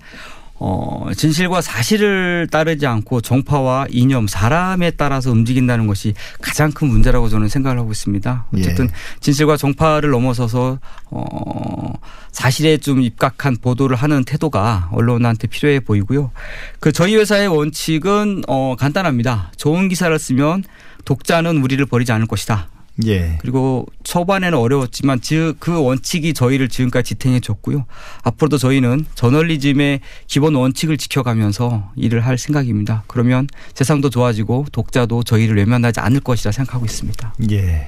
[0.65, 7.49] 어, 진실과 사실을 따르지 않고 정파와 이념, 사람에 따라서 움직인다는 것이 가장 큰 문제라고 저는
[7.49, 8.45] 생각을 하고 있습니다.
[8.55, 8.89] 어쨌든 예.
[9.19, 10.79] 진실과 정파를 넘어서서
[11.11, 11.93] 어,
[12.31, 16.31] 사실에 좀 입각한 보도를 하는 태도가 언론한테 필요해 보이고요.
[16.79, 19.51] 그 저희 회사의 원칙은 어, 간단합니다.
[19.57, 20.63] 좋은 기사를 쓰면
[21.03, 22.69] 독자는 우리를 버리지 않을 것이다.
[23.05, 23.37] 예.
[23.41, 27.85] 그리고 초반에는 어려웠지만 즉 그 원칙이 저희를 지금까지 지탱해 줬고요.
[28.23, 33.03] 앞으로도 저희는 저널리즘의 기본 원칙을 지켜가면서 일을 할 생각입니다.
[33.07, 37.33] 그러면 세상도 좋아지고 독자도 저희를 외면하지 않을 것이라 생각하고 있습니다.
[37.51, 37.87] 예.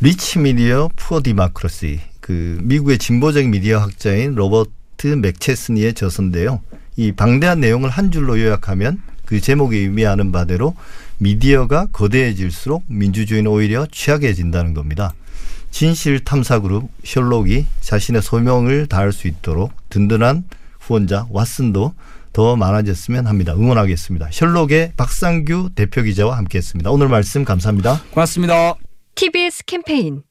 [0.00, 6.60] Rich Media Poor Democracy 그 미국의 진보적 미디어 학자인 로버트 맥체스니의 저서인데요.
[6.96, 10.74] 이 방대한 내용을 한 줄로 요약하면 그 제목이 의미하는 바대로
[11.22, 15.14] 미디어가 거대해질수록 민주주의는 오히려 취약해진다는 겁니다.
[15.70, 20.44] 진실 탐사 그룹 셜록이 자신의 소명을 다할 수 있도록 든든한
[20.80, 21.94] 후원자 왓슨도
[22.32, 23.54] 더 많아졌으면 합니다.
[23.54, 24.28] 응원하겠습니다.
[24.32, 26.90] 셜록의 박상규 대표 기자와 함께했습니다.
[26.90, 28.02] 오늘 말씀 감사합니다.
[28.10, 28.74] 고맙습니다.
[29.14, 30.22] TBS 캠페인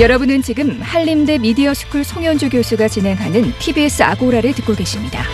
[0.00, 5.24] 여러분은 지금 한림대 미디어스쿨 송현주 교수가 진행하는 TBS 아고라를 듣고 계십니다.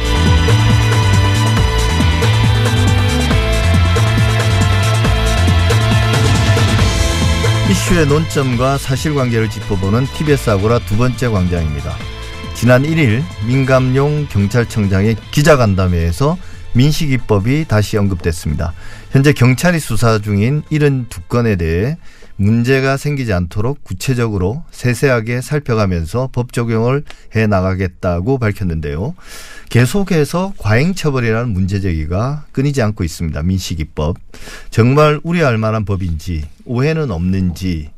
[7.70, 11.94] 이슈의 논점과 사실관계를 짚어보는 TBS 아고라 두 번째 광장입니다.
[12.55, 16.38] 지난 1일 민감용 경찰청장의 기자간담회에서
[16.72, 18.72] 민식이법이 다시 언급됐습니다.
[19.11, 21.98] 현재 경찰이 수사 중인 72건에 대해
[22.36, 27.04] 문제가 생기지 않도록 구체적으로 세세하게 살펴가면서 법 적용을
[27.36, 29.14] 해 나가겠다고 밝혔는데요.
[29.70, 33.42] 계속해서 과잉 처벌이라는 문제 제기가 끊이지 않고 있습니다.
[33.42, 34.16] 민식이법.
[34.70, 37.90] 정말 우려할 만한 법인지 오해는 없는지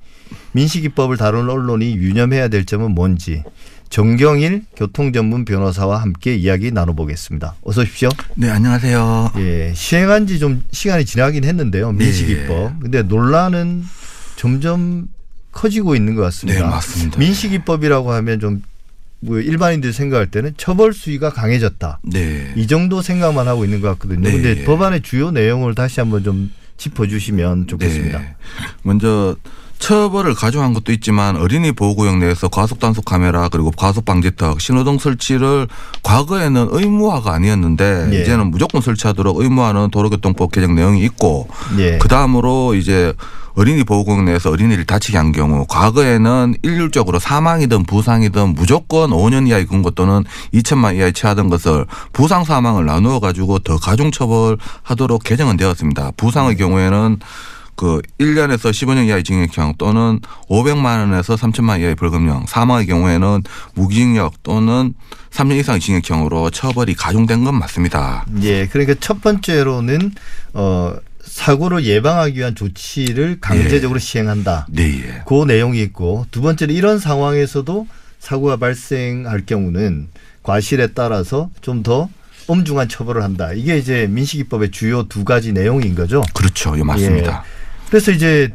[0.52, 3.42] 민식이법을 다루는 언론이 유념해야 될 점은 뭔지
[3.88, 7.54] 정경일 교통전문 변호사와 함께 이야기 나눠보겠습니다.
[7.62, 8.08] 어서 오십시오.
[8.34, 9.32] 네, 안녕하세요.
[9.38, 11.92] 예, 시행한 지 좀 시간이 지나긴 했는데요.
[11.92, 12.04] 네.
[12.04, 12.80] 민식이법.
[12.80, 13.84] 근데 논란은
[14.36, 15.08] 점점
[15.52, 16.60] 커지고 있는 것 같습니다.
[16.60, 17.18] 네, 맞습니다.
[17.18, 22.00] 민식이법이라고 하면 좀뭐 일반인들이 생각할 때는 처벌 수위가 강해졌다.
[22.02, 22.52] 네.
[22.56, 24.20] 이 정도 생각만 하고 있는 것 같거든요.
[24.20, 24.32] 네.
[24.32, 28.18] 근데 법안의 주요 내용을 다시 한번 좀 짚어주시면 좋겠습니다.
[28.18, 28.36] 네.
[28.82, 29.36] 먼저
[29.78, 35.68] 처벌을 가져간 것도 있지만 어린이 보호구역 내에서 과속 단속 카메라 그리고 과속 방지턱 신호등 설치를
[36.02, 38.22] 과거에는 의무화가 아니었는데 예.
[38.22, 41.98] 이제는 무조건 설치하도록 의무화는 도로교통법 개정 내용이 있고 예.
[41.98, 43.12] 그 다음으로 이제
[43.56, 49.90] 어린이 보호구역 내에서 어린이를 다치게 한 경우 과거에는 일률적으로 사망이든 부상이든 무조건 5년 이하의 근고
[49.90, 56.12] 또는 2천만 이하에 처하던 것을 부상 사망을 나누어 가지고 더 가중 처벌하도록 개정은 되었습니다.
[56.18, 57.18] 부상의 경우에는
[57.76, 63.42] 그 1년에서 15년 이하의 징역형 또는 500만 원에서 3천만 이하의 벌금형, 사망의 경우에는
[63.74, 64.94] 무기징역 또는
[65.30, 68.24] 3년 이상의 징역형으로 처벌이 가중된 건 맞습니다.
[68.42, 70.12] 예, 그러니까 첫 번째로는
[70.54, 70.94] 어
[71.36, 74.66] 사고를 예방하기 위한 조치를 강제적으로 시행한다.
[74.70, 75.02] 네.
[75.04, 75.22] 예.
[75.26, 77.86] 그 내용이 있고 두 번째는 이런 상황에서도
[78.18, 80.08] 사고가 발생할 경우는
[80.42, 82.08] 과실에 따라서 좀 더
[82.48, 83.52] 엄중한 처벌을 한다.
[83.52, 86.22] 이게 이제 민식이법의 주요 두 가지 내용인 거죠.
[86.32, 86.78] 그렇죠.
[86.78, 87.44] 예, 맞습니다.
[87.90, 88.54] 그래서 이제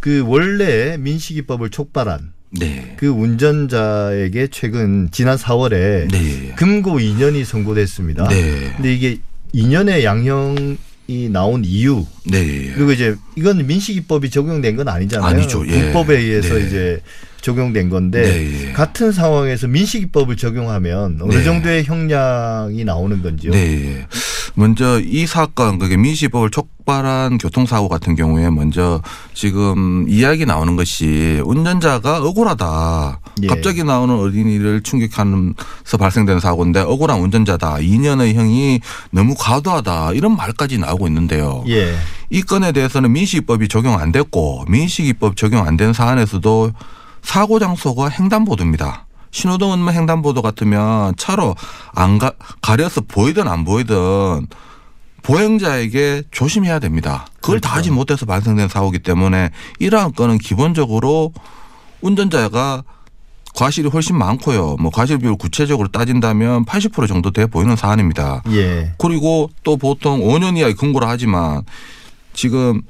[0.00, 2.94] 그 원래 민식이법을 촉발한 네.
[2.98, 6.52] 그 운전자에게 최근 지난 4월에 네.
[6.56, 8.28] 금고 2년이 선고됐습니다.
[8.28, 8.72] 네.
[8.76, 9.18] 근데 이게
[9.54, 10.76] 2년의 양형
[11.08, 12.72] 이 나온 이유 네.
[12.74, 15.28] 그리고 이제 이건 민식이법이 적용된 건 아니잖아요.
[15.28, 15.66] 아니죠.
[15.66, 15.84] 예.
[15.84, 16.66] 국법에 의해서 네.
[16.66, 17.02] 이제
[17.40, 18.72] 적용된 건데 네, 예.
[18.72, 21.42] 같은 상황에서 민식이법을 적용하면 어느 네.
[21.44, 23.50] 정도의 형량이 나오는 건지요?
[23.52, 24.06] 네.
[24.54, 29.00] 먼저 이 사건 그게 민식법을 촉발한 교통사고 같은 경우에 먼저
[29.34, 33.20] 지금 이야기 나오는 것이 운전자가 억울하다.
[33.42, 33.46] 예.
[33.46, 37.76] 갑자기 나오는 어린이를 충격하면서 발생된 사고인데 억울한 운전자다.
[37.76, 40.12] 2년의 형이 너무 과도하다.
[40.12, 41.64] 이런 말까지 나오고 있는데요.
[41.68, 41.94] 예.
[42.28, 46.72] 이 건에 대해서는 민식이법이 적용 안 됐고 민식이법 적용 안 된 사안에서도
[47.22, 49.06] 사고 장소가 횡단보도입니다.
[49.32, 51.56] 신호등 없는 횡단보도 같으면 차로
[51.94, 54.46] 안 가, 가려서 보이든 안 보이든
[55.22, 57.26] 보행자에게 조심해야 됩니다.
[57.40, 61.32] 그걸 다 하지 못해서 발생된 사고이기 때문에 이러한 건은 기본적으로
[62.00, 62.82] 운전자가
[63.54, 64.76] 과실이 훨씬 많고요.
[64.80, 68.42] 뭐 과실 비율 구체적으로 따진다면 80% 정도 돼 보이는 사안입니다.
[68.50, 68.94] 예.
[68.98, 71.62] 그리고 또 보통 5년 이하의 금고를 하지만
[72.32, 72.82] 지금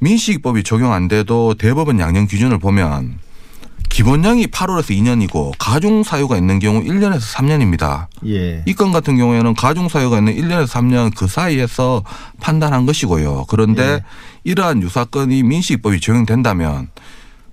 [0.00, 3.18] 민식이법이 적용 안 돼도 대법원 양형 기준을 보면
[3.94, 8.06] 기본형이 8월에서 2년이고 가중 사유가 있는 경우 1년에서 3년입니다.
[8.26, 8.60] 예.
[8.66, 12.02] 이 건 같은 경우에는 가중 사유가 있는 1년에서 3년 그 사이에서
[12.40, 13.44] 판단한 것이고요.
[13.48, 14.02] 그런데 예.
[14.42, 16.88] 이러한 유사건이 민식이법이 적용된다면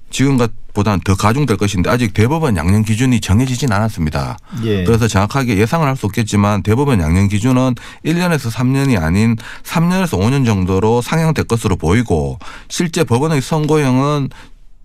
[0.10, 4.38] 지금보다는 더 가중될 것인데 아직 대법원 양형 기준이 정해지진 않았습니다.
[4.64, 4.84] 예.
[4.84, 11.02] 그래서 정확하게 예상을 할 수 없겠지만 대법원 양형 기준은 1년에서 3년이 아닌 3년에서 5년 정도로
[11.04, 14.30] 상향될 것으로 보이고 실제 법원의 선고형은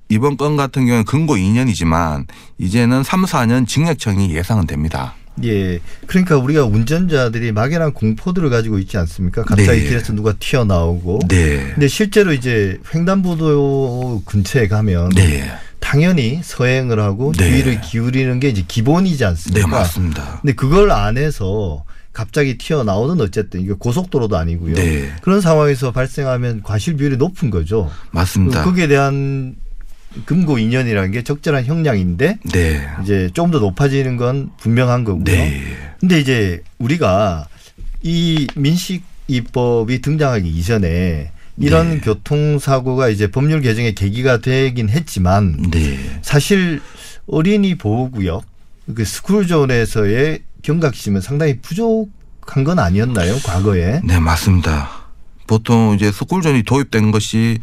[0.09, 2.27] 이번 건 같은 경우는 근고 2년이지만
[2.59, 5.15] 이제는 3, 4년 징역형이 예상은 됩니다.
[5.45, 5.81] 예.
[6.07, 9.45] 그러니까 우리가 운전자들이 막연한 공포들을 가지고 있지 않습니까?
[9.45, 9.89] 갑자기 네.
[9.89, 11.21] 길에서 누가 튀어나오고.
[11.29, 11.73] 네.
[11.73, 15.51] 근데 실제로 이제 횡단보도 근처에 가면 네.
[15.79, 17.45] 당연히 서행을 하고 네.
[17.45, 19.67] 주의를 기울이는 게 이제 기본이지 않습니까?
[19.67, 20.39] 네, 맞습니다.
[20.41, 24.75] 근데 그걸 안 해서 갑자기 튀어나오든 어쨌든 이게 고속도로도 아니고요.
[24.75, 25.13] 네.
[25.21, 27.91] 그런 상황에서 발생하면 과실 비율이 높은 거죠.
[28.11, 28.65] 맞습니다.
[28.65, 29.57] 거기에 대한
[30.25, 32.89] 금고 2년이라는 게 적절한 형량인데 네.
[33.03, 35.25] 이제 조금 더 높아지는 건 분명한 거고요.
[35.25, 35.63] 네.
[36.01, 37.47] 근데 이제 우리가
[38.03, 42.01] 이 민식 입법이 등장하기 이전에 이런 네.
[42.01, 45.99] 교통사고가 이제 법률 개정의 계기가 되긴 했지만 네.
[46.23, 46.81] 사실
[47.27, 48.45] 어린이 보호구역
[48.95, 53.37] 그 스쿨존에서의 경각심은 상당히 부족한 건 아니었나요?
[53.45, 54.01] 과거에.
[54.05, 55.07] 네, 맞습니다.
[55.47, 57.59] 보통 이제 스쿨존이 도입된 것이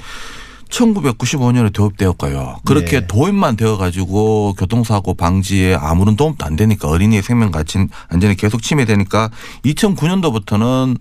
[0.73, 2.57] 1995년에 도입되었고요.
[2.65, 3.07] 그렇게 네.
[3.07, 9.29] 도입만 되어가지고 교통사고 방지에 아무런 도움도 안 되니까 어린이의 생명 가치 안전이 계속 침해되니까
[9.65, 10.97] 2009년도부터는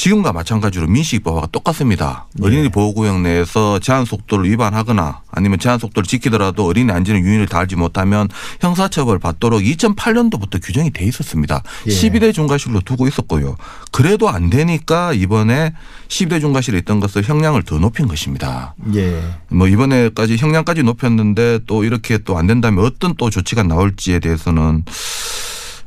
[0.00, 2.26] 지금과 마찬가지로 민식이법과 똑같습니다.
[2.32, 2.46] 네.
[2.46, 8.26] 어린이 보호구역 내에서 제한 속도를 위반하거나 아니면 제한 속도를 지키더라도 어린이 안전에 유인을 다하지 못하면
[8.62, 11.62] 형사처벌 받도록 2008년도부터 규정이 돼 있었습니다.
[11.86, 11.90] 예.
[11.90, 13.56] 12대 중과실로 두고 있었고요.
[13.92, 15.74] 그래도 안 되니까 이번에
[16.08, 18.74] 12대 중과실에 있던 것을 형량을 더 높인 것입니다.
[18.94, 19.22] 예.
[19.48, 24.82] 뭐 이번에까지 형량까지 높였는데 또 이렇게 또 안 된다면 어떤 또 조치가 나올지에 대해서는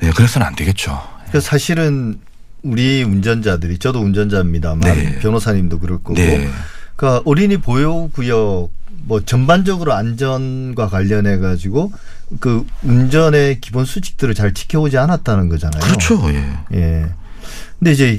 [0.03, 1.01] 예, 그래서는 안 되겠죠.
[1.31, 2.19] 그 사실은
[2.63, 5.19] 우리 운전자들이 저도 운전자입니다만 네.
[5.19, 6.49] 변호사님도 그럴 거고 네.
[6.95, 8.71] 그러니까 어린이 보호 구역
[9.05, 11.91] 뭐 전반적으로 안전과 관련해 가지고
[12.39, 15.81] 그 운전의 기본 수칙들을 잘 지켜오지 않았다는 거잖아요.
[15.81, 16.19] 그렇죠.
[16.31, 16.77] 예.
[16.77, 17.05] 예.
[17.79, 18.17] 근데 이제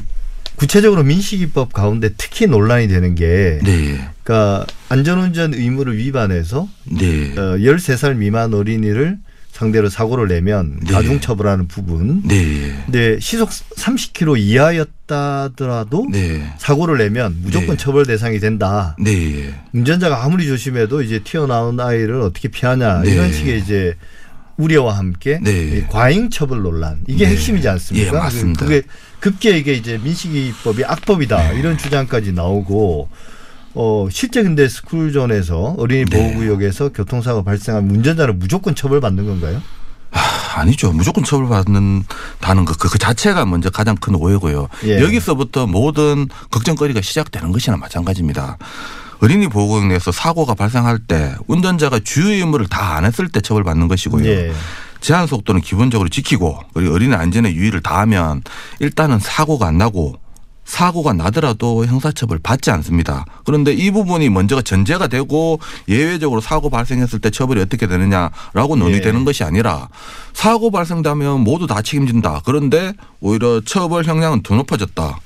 [0.56, 3.98] 구체적으로 민식이법 가운데 특히 논란이 되는 게 네.
[4.22, 7.32] 그러니까 안전운전 의무를 위반해서 네.
[7.32, 9.18] 어, 13살 미만 어린이를
[9.54, 10.92] 상대로 사고를 내면 네.
[10.92, 12.22] 가중처벌하는 부분.
[12.24, 12.76] 네.
[12.86, 16.52] 근데 시속 30km 이하였다더라도 네.
[16.58, 17.76] 사고를 내면 무조건 네.
[17.76, 18.96] 처벌 대상이 된다.
[18.98, 19.54] 네.
[19.72, 23.12] 운전자가 아무리 조심해도 이제 튀어나온 아이를 어떻게 피하냐 네.
[23.12, 23.94] 이런 식의 이제
[24.56, 25.78] 우려와 함께 네.
[25.78, 27.30] 이 과잉 처벌 논란 이게 네.
[27.30, 28.08] 핵심이지 않습니까?
[28.08, 28.64] 예, 맞습니다.
[28.64, 28.82] 그게
[29.20, 31.60] 급게 이게 이제 민식이법이 악법이다 네.
[31.60, 33.08] 이런 주장까지 나오고
[33.74, 36.16] 어 실제 근데 스쿨존에서 어린이 네.
[36.16, 39.60] 보호구역에서 교통사고 발생하면 운전자는 무조건 처벌받는 건가요?
[40.12, 40.92] 아, 아니죠.
[40.92, 44.68] 무조건 처벌받는다는 것, 그, 그 자체가 먼저 가장 큰 오해고요.
[44.84, 45.00] 예.
[45.00, 48.58] 여기서부터 모든 걱정거리가 시작되는 것이나 마찬가지입니다.
[49.20, 54.24] 어린이 보호구역 내에서 사고가 발생할 때 운전자가 주의 의무를 다 안 했을 때 처벌받는 것이고요.
[54.26, 54.52] 예.
[55.00, 58.42] 제한 속도는 기본적으로 지키고 그리고 어린이 안전에 유의를 다하면
[58.78, 60.14] 일단은 사고가 안 나고
[60.64, 63.24] 사고가 나더라도 형사처벌 받지 않습니다.
[63.44, 69.24] 그런데 이 부분이 먼저가 전제가 되고 예외적으로 사고 발생했을 때 처벌이 어떻게 되느냐라고 논의되는 예.
[69.24, 69.88] 것이 아니라
[70.32, 72.42] 사고 발생되면 모두 다 책임진다.
[72.44, 75.20] 그런데 오히려 처벌 형량은 더 높아졌다.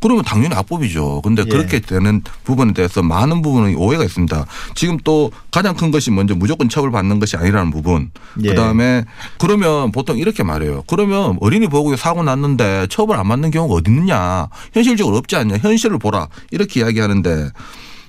[0.00, 1.22] 그러면 당연히 악법이죠.
[1.22, 1.50] 근데 예.
[1.50, 4.46] 그렇게 되는 부분에 대해서 많은 부분은 오해가 있습니다.
[4.74, 8.10] 지금 또 가장 큰 것이 먼저 무조건 처벌받는 것이 아니라는 부분.
[8.44, 8.50] 예.
[8.50, 9.04] 그다음에
[9.38, 10.84] 그러면 보통 이렇게 말해요.
[10.86, 14.48] 그러면 어린이 보호구에 사고 났는데 처벌 안 받는 경우가 어디 있느냐.
[14.72, 15.58] 현실적으로 없지 않냐.
[15.58, 16.28] 현실을 보라.
[16.50, 17.50] 이렇게 이야기하는데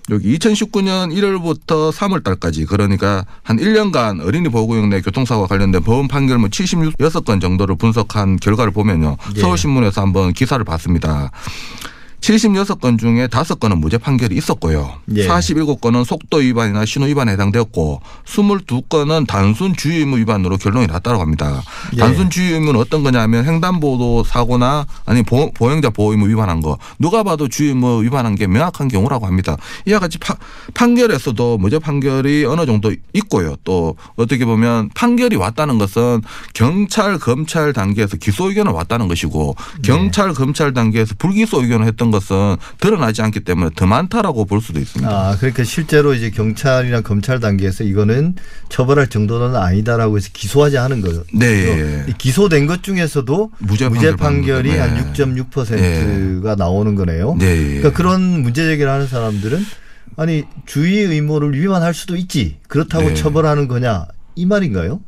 [0.09, 6.49] 여기 2019년 1월부터 3월 달까지 그러니까 한 1년간 어린이 보호구역 내 교통사고와 관련된 법원 판결문
[6.49, 9.17] 76건 정도를 분석한 결과를 보면요.
[9.35, 9.39] 예.
[9.41, 11.31] 서울신문에서 한번 기사를 봤습니다.
[12.21, 14.95] 76건 중에 5건은 무죄 판결이 있었고요.
[15.15, 15.27] 예.
[15.27, 21.61] 47건은 속도 위반이나 신호 위반에 해당되었고 22건은 단순 주의 의무 위반으로 결론이 났다고 합니다.
[21.93, 21.97] 예.
[21.97, 27.23] 단순 주의 의무는 어떤 거냐면 횡단보도 사고나 아니 보, 보행자 보호 의무 위반한 거 누가
[27.23, 29.55] 봐도 주의 의무 위반한 게 명확한 경우라고 합니다.
[29.85, 30.35] 이와 같이 파-
[30.73, 33.55] 판결에서도 무죄 판결이 어느 정도 있고요.
[33.63, 36.21] 또 어떻게 보면 판결이 왔다는 것은
[36.53, 43.21] 경찰 검찰 단계에서 기소 의견을 왔다는 것이고 경찰 검찰 단계에서 불기소 의견을 했던 것은 드러나지
[43.21, 45.09] 않기 때문에 더 많다라고 볼 수도 있습니다.
[45.11, 48.35] 아, 그러니까 실제로 이제 경찰이나 검찰 단계에서 이거는
[48.69, 51.23] 처벌할 정도는 아니다라고 해서 기소하지 않은 거죠.
[51.33, 52.05] 네.
[52.07, 54.17] 이 기소된 것 중에서도 무죄 무죄, 판결
[54.63, 55.13] 판결이 받는 한 거.
[55.13, 57.35] 6.6%가 나오는 거네요.
[57.39, 57.55] 네.
[57.65, 59.65] 그러니까 그런 문제 제기를 하는 사람들은
[60.15, 62.57] 아니 주의 의무를 위반할 수도 있지.
[62.67, 63.13] 그렇다고 네.
[63.13, 64.05] 처벌하는 거냐
[64.35, 64.99] 이 말인가요?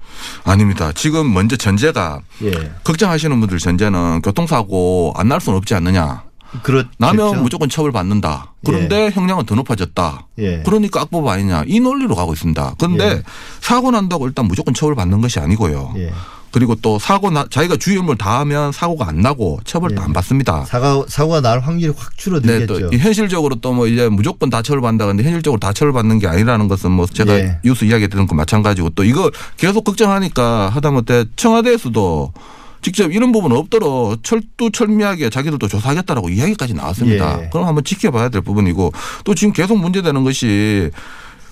[0.43, 0.91] 아닙니다.
[0.93, 2.51] 지금 먼저 전제가 예.
[2.83, 6.23] 걱정하시는 분들 전제는 교통사고 안 날 수는 없지 않느냐.
[6.63, 6.89] 그렇죠.
[6.97, 8.53] 나면 무조건 처벌받는다.
[8.65, 10.27] 그런데 형량은 더 높아졌다.
[10.39, 10.63] 예.
[10.65, 11.63] 그러니까 악법 아니냐.
[11.67, 12.75] 이 논리로 가고 있습니다.
[12.77, 13.23] 그런데 예.
[13.61, 15.93] 사고 난다고 일단 무조건 처벌받는 것이 아니고요.
[15.97, 16.11] 예.
[16.51, 20.03] 그리고 또 사고 나 자기가 주의 의무를 다하면 사고가 안 나고 처벌도 예.
[20.03, 20.65] 안 받습니다.
[20.65, 22.89] 사고 사고가 날 확률이 확 네, 줄어들겠죠.
[22.89, 26.89] 또 현실적으로 또 뭐 이제 무조건 다 처벌받는다 근데 현실적으로 다 처벌받는 게 아니라는 것은
[26.89, 27.59] 뭐 제가 예.
[27.63, 32.33] 뉴스 이야기 들은 거 마찬가지고 또 이거 계속 걱정하니까 하다못해 청와대에서도
[32.81, 37.43] 직접 이런 부분 없도록 철두철미하게 자기들도 조사하겠다라고 이야기까지 나왔습니다.
[37.43, 37.49] 예.
[37.49, 38.91] 그럼 한번 지켜봐야 될 부분이고
[39.23, 40.89] 또 지금 계속 문제되는 것이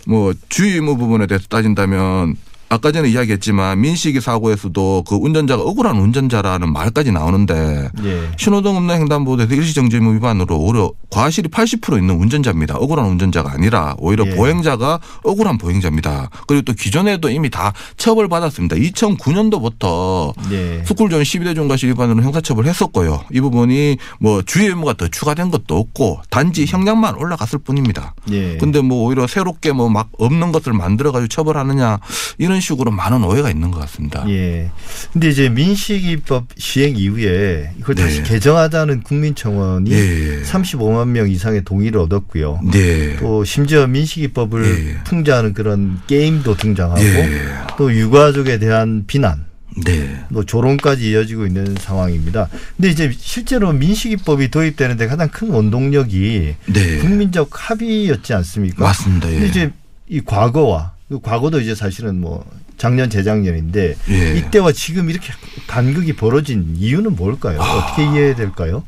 [0.07, 2.35] 뭐 주의 의무 부분에 대해서 따진다면
[2.69, 8.31] 아까 전에 이야기했지만 민식이 사고에서도 그 운전자가 억울한 운전자라는 말까지 나오는데 예.
[8.37, 12.77] 신호등 없는 횡단보도에서 일시정지 의무 위반으로 오히려 과실이 80% 있는 운전자입니다.
[12.77, 14.35] 억울한 운전자가 아니라 오히려 예.
[14.35, 16.29] 보행자가 억울한 보행자입니다.
[16.47, 18.75] 그리고 또 기존에도 이미 다 처벌받았습니다.
[18.75, 20.83] 2009년도부터 예.
[20.85, 23.23] 스쿨존 12대 중과실 위반으로 형사처벌 했었고요.
[23.31, 28.13] 이 부분이 뭐 주의 의무가 더 추가된 것도 없고 단지 형량만 올라갔을 뿐입니다.
[28.31, 28.57] 예.
[28.57, 31.99] 근데 뭐 오히려 새롭게 뭐 막 없는 것을 만들어 가지고 처벌하느냐
[32.37, 34.25] 이런 식으로 많은 오해가 있는 것 같습니다.
[34.29, 34.71] 예.
[35.13, 38.29] 근데 이제 민식이법 시행 이후에 이걸 다시 네.
[38.29, 40.41] 개정하자는 국민청원이 예.
[40.43, 42.61] 35만 명 이상의 동의를 얻었고요.
[42.71, 43.17] 네.
[43.17, 45.03] 또 심지어 민식이법을 예.
[45.03, 47.41] 풍자하는 그런 게임도 등장하고 예.
[47.77, 49.45] 또 유가족에 대한 비난,
[49.85, 50.23] 네.
[50.33, 52.49] 또 조롱까지 이어지고 있는 상황입니다.
[52.75, 56.97] 근데 이제 실제로 민식이법이 도입되는데 가장 큰 원동력이 네.
[56.97, 58.83] 국민적 합의였지 않습니까?
[58.83, 59.29] 맞습니다.
[59.29, 59.33] 예.
[59.33, 59.71] 근데 이제
[60.09, 62.45] 이 과거와 그 과거도 이제 사실은 뭐
[62.77, 64.37] 작년 재작년인데 예.
[64.37, 65.31] 이때와 지금 이렇게
[65.67, 67.61] 간극이 벌어진 이유는 뭘까요?
[67.61, 67.77] 아.
[67.77, 68.83] 어떻게 이해해야 될까요?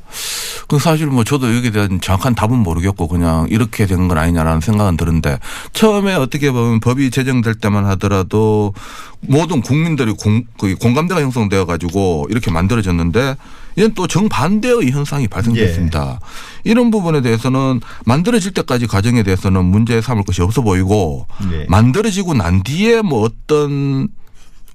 [0.68, 4.98] 그 사실 뭐 저도 여기에 대한 정확한 답은 모르겠고 그냥 이렇게 된 건 아니냐라는 생각은
[4.98, 5.40] 드는데
[5.74, 8.74] 처음에 어떻게 보면 법이 제정될 때만 하더라도
[9.22, 13.36] 모든 국민들이 공, 그 공감대가 형성되어 가지고 이렇게 만들어졌는데
[13.76, 16.20] 이는 또 정반대의 현상이 발생됐습니다.
[16.64, 21.66] 이런 부분에 대해서는 만들어질 때까지 과정에 대해서는 문제 삼을 것이 없어 보이고 네.
[21.70, 24.08] 만들어지고 난 뒤에 뭐 어떤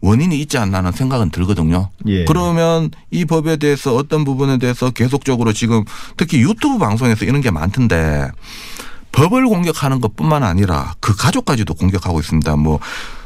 [0.00, 1.88] 원인이 있지 않나는 생각은 들거든요.
[2.06, 2.24] 예.
[2.26, 5.84] 그러면 이 법에 대해서 어떤 부분에 대해서 계속적으로 지금
[6.18, 8.28] 특히 유튜브 방송에서 이런 게 많던데
[9.12, 12.56] 법을 공격하는 것뿐만 아니라 그 가족까지도 공격하고 있습니다.
[12.56, 12.80] 뭐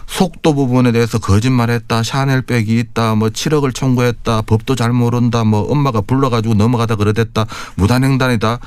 [0.08, 6.54] 속도 부분에 대해서 거짓말했다, 샤넬백이 있다, 뭐 7억을 청구했다, 법도 잘 모른다, 뭐 엄마가 불러가지고
[6.54, 7.46] 넘어가다 그러댔다,
[7.76, 8.58] 무단횡단이다,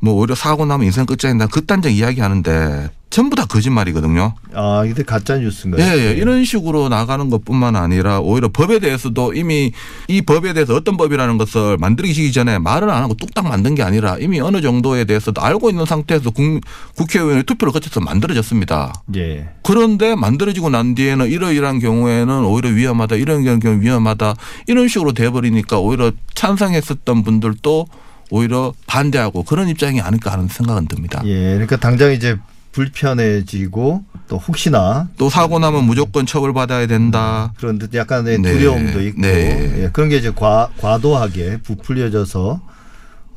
[0.00, 4.34] 뭐 오히려 사고 나면 인생 끝장이다, 그딴 적 이야기하는데 전부 다 거짓말이거든요.
[4.52, 5.82] 아, 이게 가짜 뉴스인가요?
[5.82, 6.10] 예, 예.
[6.10, 9.72] 이런 식으로 나가는 것뿐만 아니라 오히려 법에 대해서도 이미
[10.06, 14.18] 이 법에 대해서 어떤 법이라는 것을 만들기 전에 말을 안 하고 뚝딱 만든 게 아니라
[14.20, 16.60] 이미 어느 정도에 대해서도 알고 있는 상태에서 국,
[16.94, 18.92] 국회의원이 투표를 거쳐서 만들어졌습니다.
[19.16, 19.48] 예.
[19.62, 24.34] 그런데 만들어지고 난 뒤에는 이러이러한 경우에는 오히려 위험하다, 이런 경우 위험하다,
[24.66, 27.86] 이런 식으로 돼버리니까 오히려 찬성했었던 분들도
[28.28, 31.22] 오히려 반대하고 그런 입장이 아닐까 하는 생각은 듭니다.
[31.24, 31.52] 예.
[31.54, 32.36] 그러니까 당장 이제
[32.76, 37.54] 불편해지고 또 혹시나 또 사고 나면 무조건 처벌받아야 된다.
[37.56, 38.52] 그런 듯 약간의 네.
[38.52, 39.84] 두려움도 있고 네.
[39.84, 42.60] 예, 그런 게 이제 과, 과도하게 부풀려져서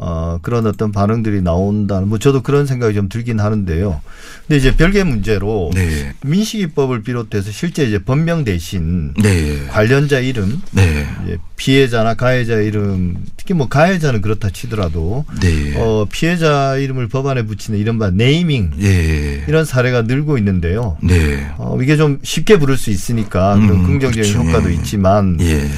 [0.02, 2.00] 어, 그런 어떤 반응들이 나온다.
[2.00, 4.02] 뭐 저도 그런 생각이 좀 들긴 하는데요.
[4.48, 6.14] 근데 이제 별개 문제로 네.
[6.22, 9.66] 민식이법을 비롯해서 실제 이제 법명 대신 네.
[9.68, 11.06] 관련자 이름, 네.
[11.26, 15.76] 이제 피해자나 가해자 이름, 특히 뭐 가해자는 그렇다 치더라도 네.
[15.76, 19.44] 어, 피해자 이름을 법안에 붙이는 이른바 네이밍 예.
[19.50, 20.98] 이런 사례가 늘고 있는데요.
[21.04, 21.46] 네.
[21.58, 24.48] 어, 이게 좀 쉽게 부를 수 있으니까 그런 음, 긍정적인 그렇죠.
[24.48, 24.76] 효과도 예.
[24.76, 25.70] 있지만 예.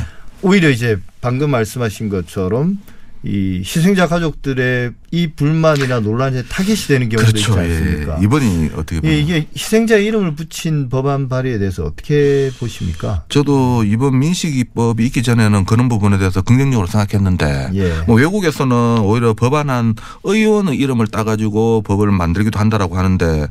[0.44, 2.78] 오히려 이제 방금 말씀하신 것처럼
[3.24, 7.52] 이 희생자 가족들의 이 불만이나 논란에 타겟이 되는 경우도 그렇죠.
[7.52, 8.18] 있지 않습니까?
[8.18, 8.24] 예.
[8.24, 13.26] 이번이 어떻게 보면 예, 이게 희생자 이름을 붙인 법안 발의에 대해서 어떻게 보십니까?
[13.30, 17.94] 저도 이번 민식이법이 있기 전에는 그런 부분에 대해서 긍정적으로 생각했는데 예.
[18.08, 23.48] 뭐 외국에서는 오히려 법안한 의원의 이름을 따가지고 법을 만들기도 한다라고 하는데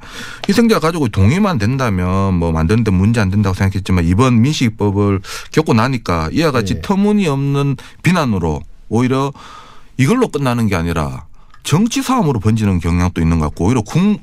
[0.49, 5.21] 희생자 가족의 동의만 된다면 뭐 만드는데 문제 안 된다고 생각했지만 이번 민식이법을
[5.53, 6.81] 겪고 나니까 이와 같이 예.
[6.81, 9.33] 터무니없는 비난으로 오히려
[10.01, 11.27] 이걸로 끝나는 게 아니라
[11.63, 14.19] 정치 싸움으로 번지는 경향도 있는 것 같고 오히려 국,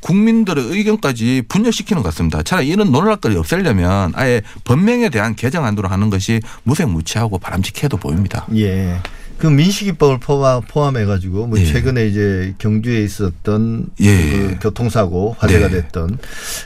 [0.00, 2.42] 국민들의 의견까지 분열시키는 것 같습니다.
[2.42, 8.46] 차라리 이런 논란거리 없애려면 아예 법명에 대한 개정안으로 하는 것이 무색무취하고 바람직해도 보입니다.
[8.56, 9.02] 예.
[9.40, 11.64] 그 민식이법을 포함, 포함해가지고 뭐 예.
[11.64, 14.30] 최근에 이제 경주에 있었던 예.
[14.30, 15.82] 그 교통사고 화제가 네.
[15.82, 16.18] 됐던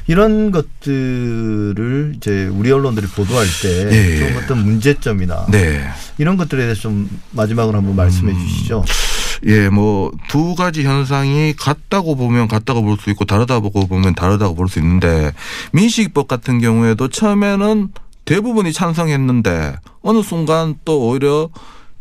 [0.09, 4.19] 이런 것들을 이제 우리 언론들이 보도할 때 예.
[4.19, 5.85] 좀 어떤 문제점이나 네.
[6.19, 8.39] 이런 것들에 대해서 좀 마지막으로 한번 말씀해 음.
[8.39, 8.85] 주시죠.
[9.47, 14.69] 예, 뭐 두 가지 현상이 같다고 보면 같다고 볼 수 있고 다르다고 보면 다르다고 볼
[14.69, 15.33] 수 있는데
[15.73, 17.89] 민식이법 같은 경우에도 처음에는
[18.25, 21.51] 대부분이 찬성했는데 어느 순간 또 오히려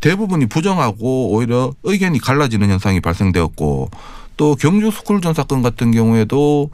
[0.03, 3.89] 대부분이 부정하고 오히려 의견이 갈라지는 현상이 발생되었고
[4.35, 6.69] 또 경주 스쿨존 사건 같은 경우에도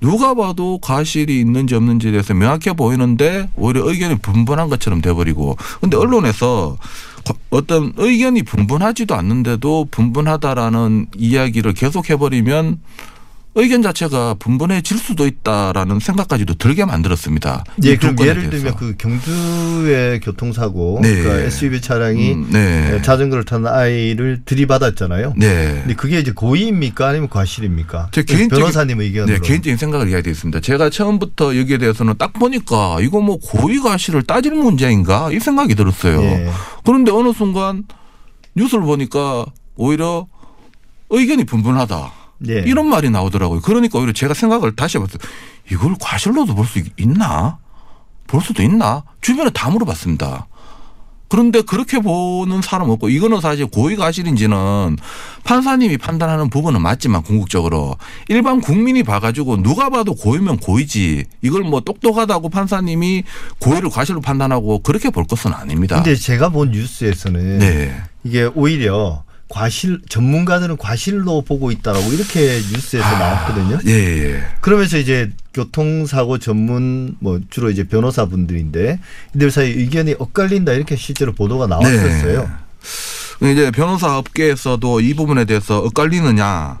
[0.00, 6.76] 누가 봐도 과실이 있는지 없는지에 대해서 명확해 보이는데 오히려 의견이 분분한 것처럼 돼버리고 근데 언론에서
[7.50, 12.80] 어떤 의견이 분분하지도 않는데도 분분하다라는 이야기를 계속 해버리면
[13.58, 17.64] 의견 자체가 분분해질 수도 있다라는 생각까지도 들게 만들었습니다.
[17.84, 18.50] 예, 이 그럼 예를.
[18.50, 21.22] 들면 그 경주의 교통사고 네.
[21.22, 23.00] 그 SUV 차량이 음, 네.
[23.00, 25.32] 자전거를 타는 아이를 들이받았잖아요.
[25.38, 25.72] 네.
[25.80, 28.10] 근데 그게 이제 고의입니까 아니면 과실입니까?
[28.12, 29.38] 제 개인적인- 변호사님 의견으로.
[29.38, 30.60] 네, 개인적인 생각을 이야기했습니다.
[30.60, 36.20] 제가 처음부터 여기에 대해서는 딱 보니까 이거 뭐 고의 과실을 따질 문제인가 이 생각이 들었어요.
[36.22, 36.50] 예.
[36.84, 37.84] 그런데 어느 순간
[38.54, 39.46] 뉴스를 보니까
[39.76, 40.26] 오히려
[41.08, 42.25] 의견이 분분하다.
[42.48, 42.60] 예.
[42.66, 43.60] 이런 말이 나오더라고요.
[43.62, 45.18] 그러니까 오히려 제가 생각을 다시 해봤어요.
[45.70, 47.58] 이걸 과실로도 볼 수 있나?
[48.26, 49.04] 볼 수도 있나?
[49.20, 50.46] 주변에 다 물어봤습니다.
[51.28, 54.96] 그런데 그렇게 보는 사람 없고 이거는 사실 고의 과실인지는
[55.42, 57.96] 판사님이 판단하는 부분은 맞지만 궁극적으로
[58.28, 63.24] 일반 국민이 봐가지고 누가 봐도 고의면 고의지 이걸 뭐 똑똑하다고 판사님이
[63.58, 65.96] 고의를 과실로 판단하고 그렇게 볼 것은 아닙니다.
[65.96, 67.96] 근데 제가 본 뉴스에서는 네.
[68.22, 73.78] 이게 오히려 과실 전문가들은 과실로 보고 있다라고 이렇게 뉴스에서 나왔거든요.
[73.86, 74.42] 예, 예.
[74.60, 78.98] 그러면서 이제 교통사고 전문 뭐 주로 이제 변호사분들인데
[79.34, 82.50] 이들 사이 의견이 엇갈린다 이렇게 실제로 보도가 나왔었어요.
[83.40, 83.52] 네.
[83.52, 86.78] 이제 변호사 업계에서도 이 부분에 대해서 엇갈리느냐.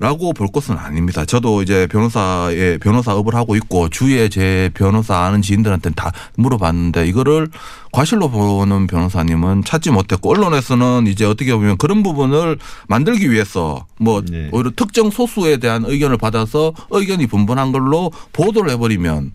[0.00, 1.26] 라고 볼 것은 아닙니다.
[1.26, 7.48] 저도 이제 변호사의 변호사업을 하고 있고 주위에 제 변호사 아는 지인들한테는 다 물어봤는데 이거를
[7.92, 12.56] 과실로 보는 변호사님은 찾지 못했고 언론에서는 이제 어떻게 보면 그런 부분을
[12.88, 14.48] 만들기 위해서 뭐 네.
[14.52, 19.32] 오히려 특정 소수에 대한 의견을 받아서 의견이 분분한 걸로 보도를 해버리면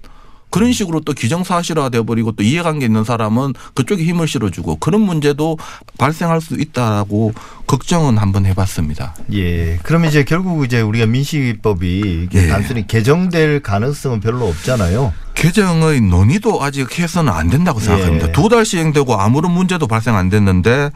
[0.49, 5.57] 그런 식으로 또 기정사실화 돼버리고 또 이해관계 있는 사람은 그쪽에 힘을 실어주고 그런 문제도
[5.97, 7.33] 발생할 수 있다라고
[7.67, 9.15] 걱정은 한번 해봤습니다.
[9.33, 9.77] 예.
[9.83, 12.47] 그러면 이제 결국 이제 우리가 민식이법이 예.
[12.47, 15.13] 단순히 개정될 가능성은 별로 없잖아요.
[15.33, 18.29] 개정의 논의도 아직 해서는 안 된다고 생각합니다.
[18.29, 18.31] 예.
[18.31, 20.91] 두달 시행되고 아무런 문제도 발생 안 됐는데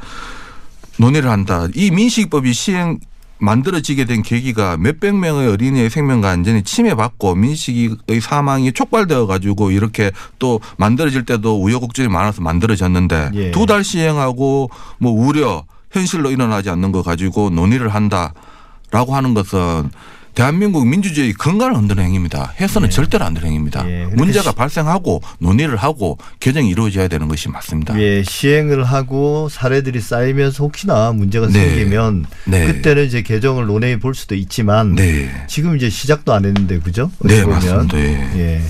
[0.97, 1.67] 논의를 한다.
[1.75, 2.99] 이 민식이법이 시행
[3.39, 10.59] 만들어지게 된 계기가 몇백 명의 어린이의 생명과 안전이 침해받고 민식의 사망이 촉발되어 가지고 이렇게 또
[10.77, 13.51] 만들어질 때도 우여곡절이 많아서 만들어졌는데 예.
[13.51, 19.89] 두달 시행하고 뭐 우려 현실로 일어나지 않는 거 가지고 논의를 한다라고 하는 것은
[20.35, 22.53] 대한민국 민주주의 근간을 흔드는 행위입니다.
[22.59, 23.83] 해서는 절대로 안 되는 행위입니다.
[23.89, 23.97] 예.
[23.99, 27.99] 그렇게 문제가 시- 발생하고 논의를 하고 개정이 이루어져야 되는 것이 맞습니다.
[27.99, 31.53] 예, 시행을 하고 사례들이 쌓이면서 혹시나 문제가 네.
[31.53, 32.67] 생기면 네.
[32.67, 35.29] 그때는 이제 개정을 논의해 볼 수도 있지만 네.
[35.47, 37.11] 지금 이제 시작도 안 했는데 그죠?
[37.19, 37.59] 네, 보면.
[37.59, 37.97] 맞습니다.
[37.99, 38.29] 예.
[38.37, 38.61] 예.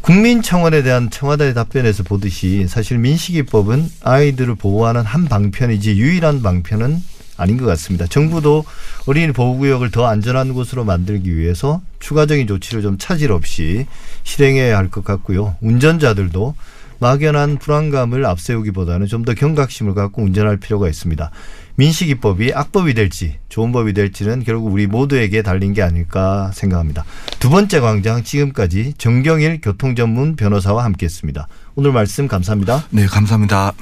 [0.00, 7.00] 국민청원에 대한 청와대의 답변에서 보듯이 사실 민식이법은 아이들을 보호하는 한 방편이지 유일한 방편은
[7.42, 8.06] 아닌 것 같습니다.
[8.06, 8.64] 정부도
[9.06, 13.86] 어린이 보호구역을 더 안전한 곳으로 만들기 위해서 추가적인 조치를 좀 차질 없이
[14.22, 15.56] 실행해야 할 것 같고요.
[15.60, 16.54] 운전자들도
[17.00, 21.30] 막연한 불안감을 앞세우기보다는 좀 더 경각심을 갖고 운전할 필요가 있습니다.
[21.76, 27.04] 민식이법이 악법이 될지 좋은 법이 될지는 결국 우리 모두에게 달린 게 아닐까 생각합니다.
[27.40, 31.48] 두 번째 광장 지금까지 정경일 교통전문 변호사와 함께했습니다.
[31.74, 32.84] 오늘 말씀 감사합니다.
[32.90, 33.72] 네, 감사합니다.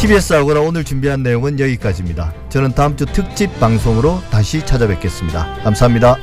[0.00, 2.32] TBS 아고라 오늘 준비한 내용은 여기까지입니다.
[2.48, 5.56] 저는 다음 주 특집 방송으로 다시 찾아뵙겠습니다.
[5.62, 6.16] 감사합니다.